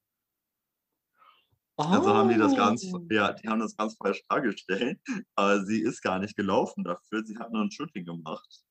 Also 1.78 2.14
haben 2.14 2.30
die 2.30 2.38
das 2.38 2.56
ganz, 2.56 2.86
Oh. 2.94 3.06
ja, 3.10 3.34
die 3.34 3.48
haben 3.48 3.60
das 3.60 3.76
ganz 3.76 3.96
falsch 3.96 4.22
dargestellt. 4.30 5.00
Aber 5.36 5.66
sie 5.66 5.82
ist 5.82 6.02
gar 6.02 6.20
nicht 6.20 6.36
gelaufen 6.36 6.84
dafür, 6.84 7.24
sie 7.26 7.38
hat 7.38 7.52
nur 7.52 7.64
ein 7.64 7.72
Shooting 7.72 8.06
gemacht. 8.06 8.64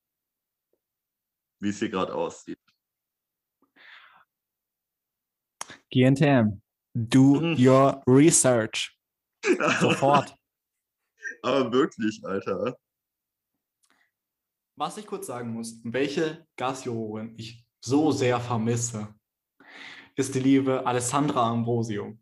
Wie 1.60 1.70
es 1.70 1.78
hier 1.78 1.90
gerade 1.90 2.14
aussieht. 2.14 2.60
GNTM, 5.90 6.62
do 6.94 7.40
Mhm. 7.40 7.56
your 7.58 8.02
research. 8.06 8.96
Sofort. 9.80 10.34
Aber 11.42 11.72
wirklich, 11.72 12.20
Alter. 12.24 12.76
Was 14.80 14.96
ich 14.96 15.06
kurz 15.06 15.26
sagen 15.26 15.52
muss, 15.52 15.78
welche 15.84 16.46
Gastjurorin 16.56 17.34
ich 17.36 17.66
so 17.84 18.12
sehr 18.12 18.40
vermisse, 18.40 19.14
ist 20.16 20.34
die 20.34 20.40
liebe 20.40 20.86
Alessandra 20.86 21.50
Ambrosio. 21.50 22.18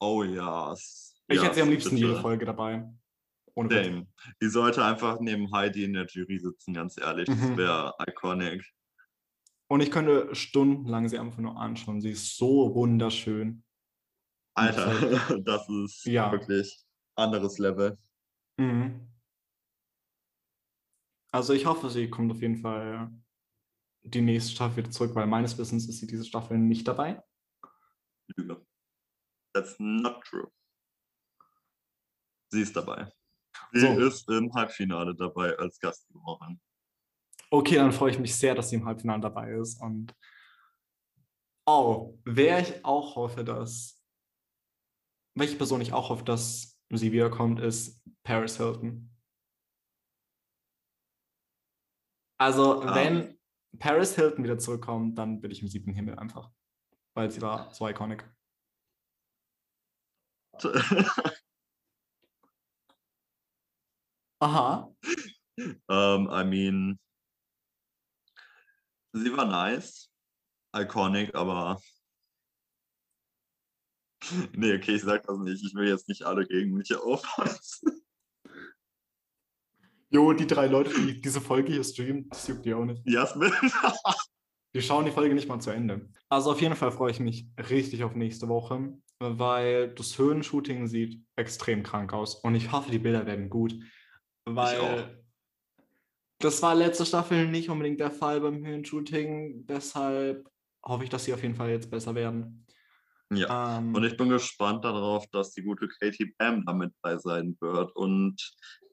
Oh 0.00 0.24
ja. 0.24 0.72
s- 0.72 1.22
Ich 1.28 1.36
ja, 1.36 1.44
hätte 1.44 1.54
sie 1.54 1.62
am 1.62 1.70
liebsten 1.70 1.96
jede 1.96 2.08
bitte. 2.10 2.20
Folge 2.20 2.46
dabei. 2.46 2.92
Ohne. 3.54 3.68
Same. 3.84 4.08
Die 4.42 4.48
sollte 4.48 4.84
einfach 4.84 5.20
neben 5.20 5.52
Heidi 5.54 5.84
in 5.84 5.92
der 5.92 6.06
Jury 6.06 6.40
sitzen, 6.40 6.74
ganz 6.74 6.98
ehrlich. 6.98 7.26
Das 7.28 7.38
Mhm. 7.38 7.56
wäre 7.56 7.94
iconic. 8.08 8.68
Und 9.70 9.82
ich 9.82 9.92
könnte 9.92 10.34
stundenlang 10.34 11.08
sie 11.08 11.18
einfach 11.20 11.38
nur 11.38 11.56
anschauen. 11.56 12.00
Sie 12.00 12.10
ist 12.10 12.36
so 12.36 12.74
wunderschön. 12.74 13.62
Alter, 14.56 14.84
das 15.44 15.68
ist 15.68 16.06
Ja. 16.06 16.32
wirklich 16.32 16.76
anderes 17.16 17.58
Level. 17.58 17.96
Mhm. 18.58 19.06
Also 21.32 21.54
ich 21.54 21.64
hoffe, 21.66 21.88
sie 21.88 22.10
kommt 22.10 22.30
auf 22.30 22.42
jeden 22.42 22.58
Fall 22.58 23.10
die 24.04 24.20
nächste 24.20 24.52
Staffel 24.52 24.78
wieder 24.78 24.90
zurück, 24.90 25.14
weil 25.14 25.26
meines 25.26 25.56
Wissens 25.56 25.88
ist 25.88 25.98
sie 25.98 26.06
diese 26.06 26.24
Staffel 26.24 26.58
nicht 26.58 26.86
dabei. 26.86 27.22
Lüge. 28.36 28.64
That's 29.54 29.76
not 29.78 30.22
true. 30.24 30.50
Sie 32.50 32.60
ist 32.60 32.76
dabei. 32.76 33.10
Sie 33.72 33.80
So. 33.80 34.00
ist 34.00 34.28
im 34.28 34.52
Halbfinale 34.52 35.14
dabei 35.14 35.56
als 35.56 35.78
Gastjurorin. 35.78 36.60
Okay, 37.50 37.76
dann 37.76 37.92
freue 37.92 38.10
ich 38.10 38.18
mich 38.18 38.34
sehr, 38.34 38.54
dass 38.54 38.70
sie 38.70 38.76
im 38.76 38.84
Halbfinale 38.84 39.20
dabei 39.22 39.52
ist. 39.52 39.80
Und 39.80 40.14
oh, 41.66 42.18
wer 42.24 42.60
ich 42.60 42.84
auch 42.84 43.16
hoffe, 43.16 43.44
dass 43.44 44.02
welche 45.34 45.56
Person 45.56 45.80
ich 45.80 45.92
auch 45.92 46.10
hoffe, 46.10 46.24
dass 46.24 46.78
sie 46.90 47.12
wiederkommt, 47.12 47.60
ist 47.60 48.02
Paris 48.22 48.58
Hilton. 48.58 49.11
Also, 52.42 52.82
Ah. 52.82 52.94
wenn 52.96 53.38
Paris 53.78 54.16
Hilton 54.16 54.42
wieder 54.42 54.58
zurückkommt, 54.58 55.16
dann 55.16 55.40
bin 55.40 55.52
ich 55.52 55.62
im 55.62 55.68
siebten 55.68 55.92
Himmel 55.92 56.18
einfach. 56.18 56.50
Weil 57.14 57.30
sie 57.30 57.40
war 57.40 57.72
so 57.72 57.86
iconic. 57.88 58.28
Aha. 64.40 64.92
um, 65.88 66.28
I 66.30 66.42
mean, 66.44 66.98
sie 69.12 69.36
war 69.36 69.44
nice, 69.46 70.10
iconic, 70.74 71.32
aber 71.36 71.80
nee, 74.56 74.74
okay, 74.74 74.96
ich 74.96 75.02
sag 75.02 75.22
das 75.26 75.38
nicht. 75.38 75.64
Ich 75.64 75.74
will 75.74 75.86
jetzt 75.88 76.08
nicht 76.08 76.24
alle 76.24 76.44
gegen 76.44 76.72
mich 76.72 76.92
aufpassen. 76.96 78.01
Jo, 80.12 80.34
die 80.34 80.46
drei 80.46 80.66
Leute, 80.66 80.92
die 80.94 81.20
diese 81.20 81.40
Folge 81.40 81.72
hier 81.72 81.82
streamen, 81.82 82.28
das 82.28 82.46
juckt 82.46 82.66
die 82.66 82.74
auch 82.74 82.84
nicht. 82.84 83.02
Jasmin. 83.06 83.50
Wir 84.74 84.82
schauen 84.82 85.04
die 85.04 85.10
Folge 85.10 85.34
nicht 85.34 85.48
mal 85.48 85.60
zu 85.60 85.70
Ende. 85.70 86.08
Also 86.28 86.52
auf 86.52 86.60
jeden 86.60 86.76
Fall 86.76 86.92
freue 86.92 87.10
ich 87.10 87.20
mich 87.20 87.46
richtig 87.70 88.04
auf 88.04 88.14
nächste 88.14 88.48
Woche, 88.48 88.92
weil 89.20 89.94
das 89.94 90.18
Höhenshooting 90.18 90.86
sieht 90.86 91.22
extrem 91.36 91.82
krank 91.82 92.12
aus 92.12 92.36
und 92.36 92.54
ich 92.54 92.72
hoffe, 92.72 92.90
die 92.90 92.98
Bilder 92.98 93.26
werden 93.26 93.50
gut, 93.50 93.74
weil 94.44 95.22
das 96.38 96.60
war 96.62 96.74
letzte 96.74 97.06
Staffel 97.06 97.48
nicht 97.48 97.70
unbedingt 97.70 98.00
der 98.00 98.10
Fall 98.10 98.40
beim 98.40 98.64
Höhenshooting, 98.64 99.66
deshalb 99.66 100.48
hoffe 100.84 101.04
ich, 101.04 101.10
dass 101.10 101.24
sie 101.24 101.34
auf 101.34 101.42
jeden 101.42 101.54
Fall 101.54 101.70
jetzt 101.70 101.90
besser 101.90 102.14
werden. 102.14 102.66
Ja. 103.36 103.78
Ähm, 103.78 103.94
Und 103.94 104.04
ich 104.04 104.16
bin 104.16 104.28
gespannt 104.28 104.84
darauf, 104.84 105.26
dass 105.28 105.52
die 105.52 105.62
gute 105.62 105.88
Katie 105.88 106.34
Bam 106.38 106.64
damit 106.64 106.92
bei 107.02 107.16
sein 107.18 107.56
wird 107.60 107.94
und 107.96 108.36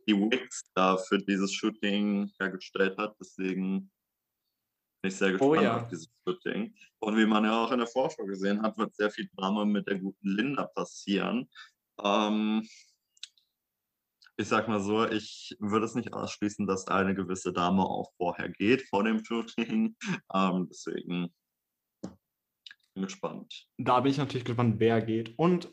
die 0.07 0.15
Wigs 0.15 0.63
da 0.73 0.97
für 0.97 1.19
dieses 1.19 1.53
Shooting 1.53 2.31
hergestellt 2.39 2.97
hat. 2.97 3.15
Deswegen 3.19 3.91
Bin 5.01 5.11
ich 5.11 5.15
sehr 5.15 5.29
Oh 5.39 5.51
gespannt 5.51 5.61
ja. 5.63 5.77
auf 5.77 5.87
dieses 5.87 6.09
Shooting. 6.27 6.75
Und 6.99 7.17
wie 7.17 7.25
man 7.25 7.45
ja 7.45 7.63
auch 7.63 7.71
in 7.71 7.79
der 7.79 7.87
Vorschau 7.87 8.25
gesehen 8.25 8.61
hat, 8.61 8.77
wird 8.77 8.95
sehr 8.95 9.11
viel 9.11 9.29
Drama 9.35 9.65
mit 9.65 9.87
der 9.87 9.99
guten 9.99 10.27
Linda 10.27 10.65
passieren. 10.67 11.49
Ähm, 12.03 12.67
ich 14.37 14.47
sag 14.47 14.67
mal 14.69 14.79
so, 14.79 15.05
ich 15.05 15.55
würde 15.59 15.85
es 15.85 15.95
nicht 15.95 16.13
ausschließen, 16.13 16.65
dass 16.65 16.87
eine 16.87 17.13
gewisse 17.13 17.51
Dame 17.51 17.83
auch 17.83 18.11
vorher 18.17 18.49
geht, 18.49 18.83
vor 18.89 19.03
dem 19.03 19.23
Shooting. 19.23 19.95
Ähm, 20.33 20.67
deswegen 20.69 21.33
gespannt. 23.01 23.67
Da 23.77 23.99
bin 24.01 24.11
ich 24.11 24.17
natürlich 24.17 24.45
gespannt, 24.45 24.79
wer 24.79 25.01
geht. 25.01 25.37
Und 25.37 25.69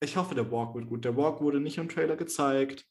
ich 0.00 0.16
hoffe, 0.16 0.34
der 0.34 0.50
Walk 0.50 0.74
wird 0.74 0.88
gut. 0.88 1.04
Der 1.04 1.16
Walk 1.16 1.40
wurde 1.40 1.60
nicht 1.60 1.78
im 1.78 1.88
Trailer 1.88 2.16
gezeigt. 2.16 2.86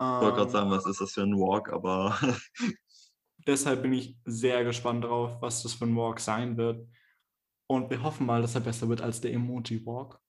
Ich 0.00 0.20
wollte 0.20 0.36
gerade 0.36 0.48
Ähm, 0.48 0.50
sagen, 0.50 0.70
was 0.70 0.86
ist 0.86 1.00
das 1.00 1.12
für 1.12 1.22
ein 1.22 1.34
Walk, 1.34 1.72
aber 1.72 2.18
deshalb 3.46 3.82
bin 3.82 3.92
ich 3.92 4.16
sehr 4.24 4.64
gespannt 4.64 5.04
drauf, 5.04 5.40
was 5.40 5.62
das 5.62 5.74
für 5.74 5.84
ein 5.86 5.96
Walk 5.96 6.20
sein 6.20 6.56
wird. 6.56 6.88
Und 7.70 7.90
wir 7.90 8.02
hoffen 8.02 8.26
mal, 8.26 8.40
dass 8.42 8.54
er 8.54 8.62
besser 8.62 8.88
wird 8.88 9.02
als 9.02 9.20
der 9.20 9.32
Emoji 9.32 9.84
Walk. 9.84 10.20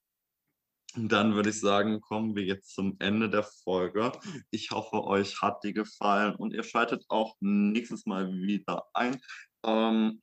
Dann 0.96 1.34
würde 1.34 1.50
ich 1.50 1.60
sagen, 1.60 2.00
kommen 2.00 2.34
wir 2.34 2.42
jetzt 2.44 2.74
zum 2.74 2.96
Ende 2.98 3.30
der 3.30 3.44
Folge. 3.44 4.10
Ich 4.50 4.72
hoffe, 4.72 5.04
euch 5.04 5.40
hat 5.40 5.62
die 5.62 5.72
gefallen 5.72 6.34
und 6.34 6.52
ihr 6.52 6.64
schaltet 6.64 7.04
auch 7.08 7.36
nächstes 7.40 8.06
Mal 8.06 8.32
wieder 8.32 8.86
ein. 8.92 9.20
Ähm, 9.64 10.20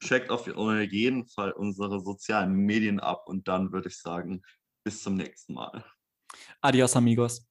checkt 0.00 0.30
auf 0.30 0.46
jeden 0.46 1.26
Fall 1.26 1.52
unsere 1.52 2.00
sozialen 2.00 2.54
Medien 2.54 3.00
ab 3.00 3.24
und 3.26 3.48
dann 3.48 3.72
würde 3.72 3.88
ich 3.88 3.98
sagen, 3.98 4.42
bis 4.84 5.02
zum 5.02 5.16
nächsten 5.16 5.54
Mal. 5.54 5.84
Adios, 6.60 6.96
amigos. 6.96 7.49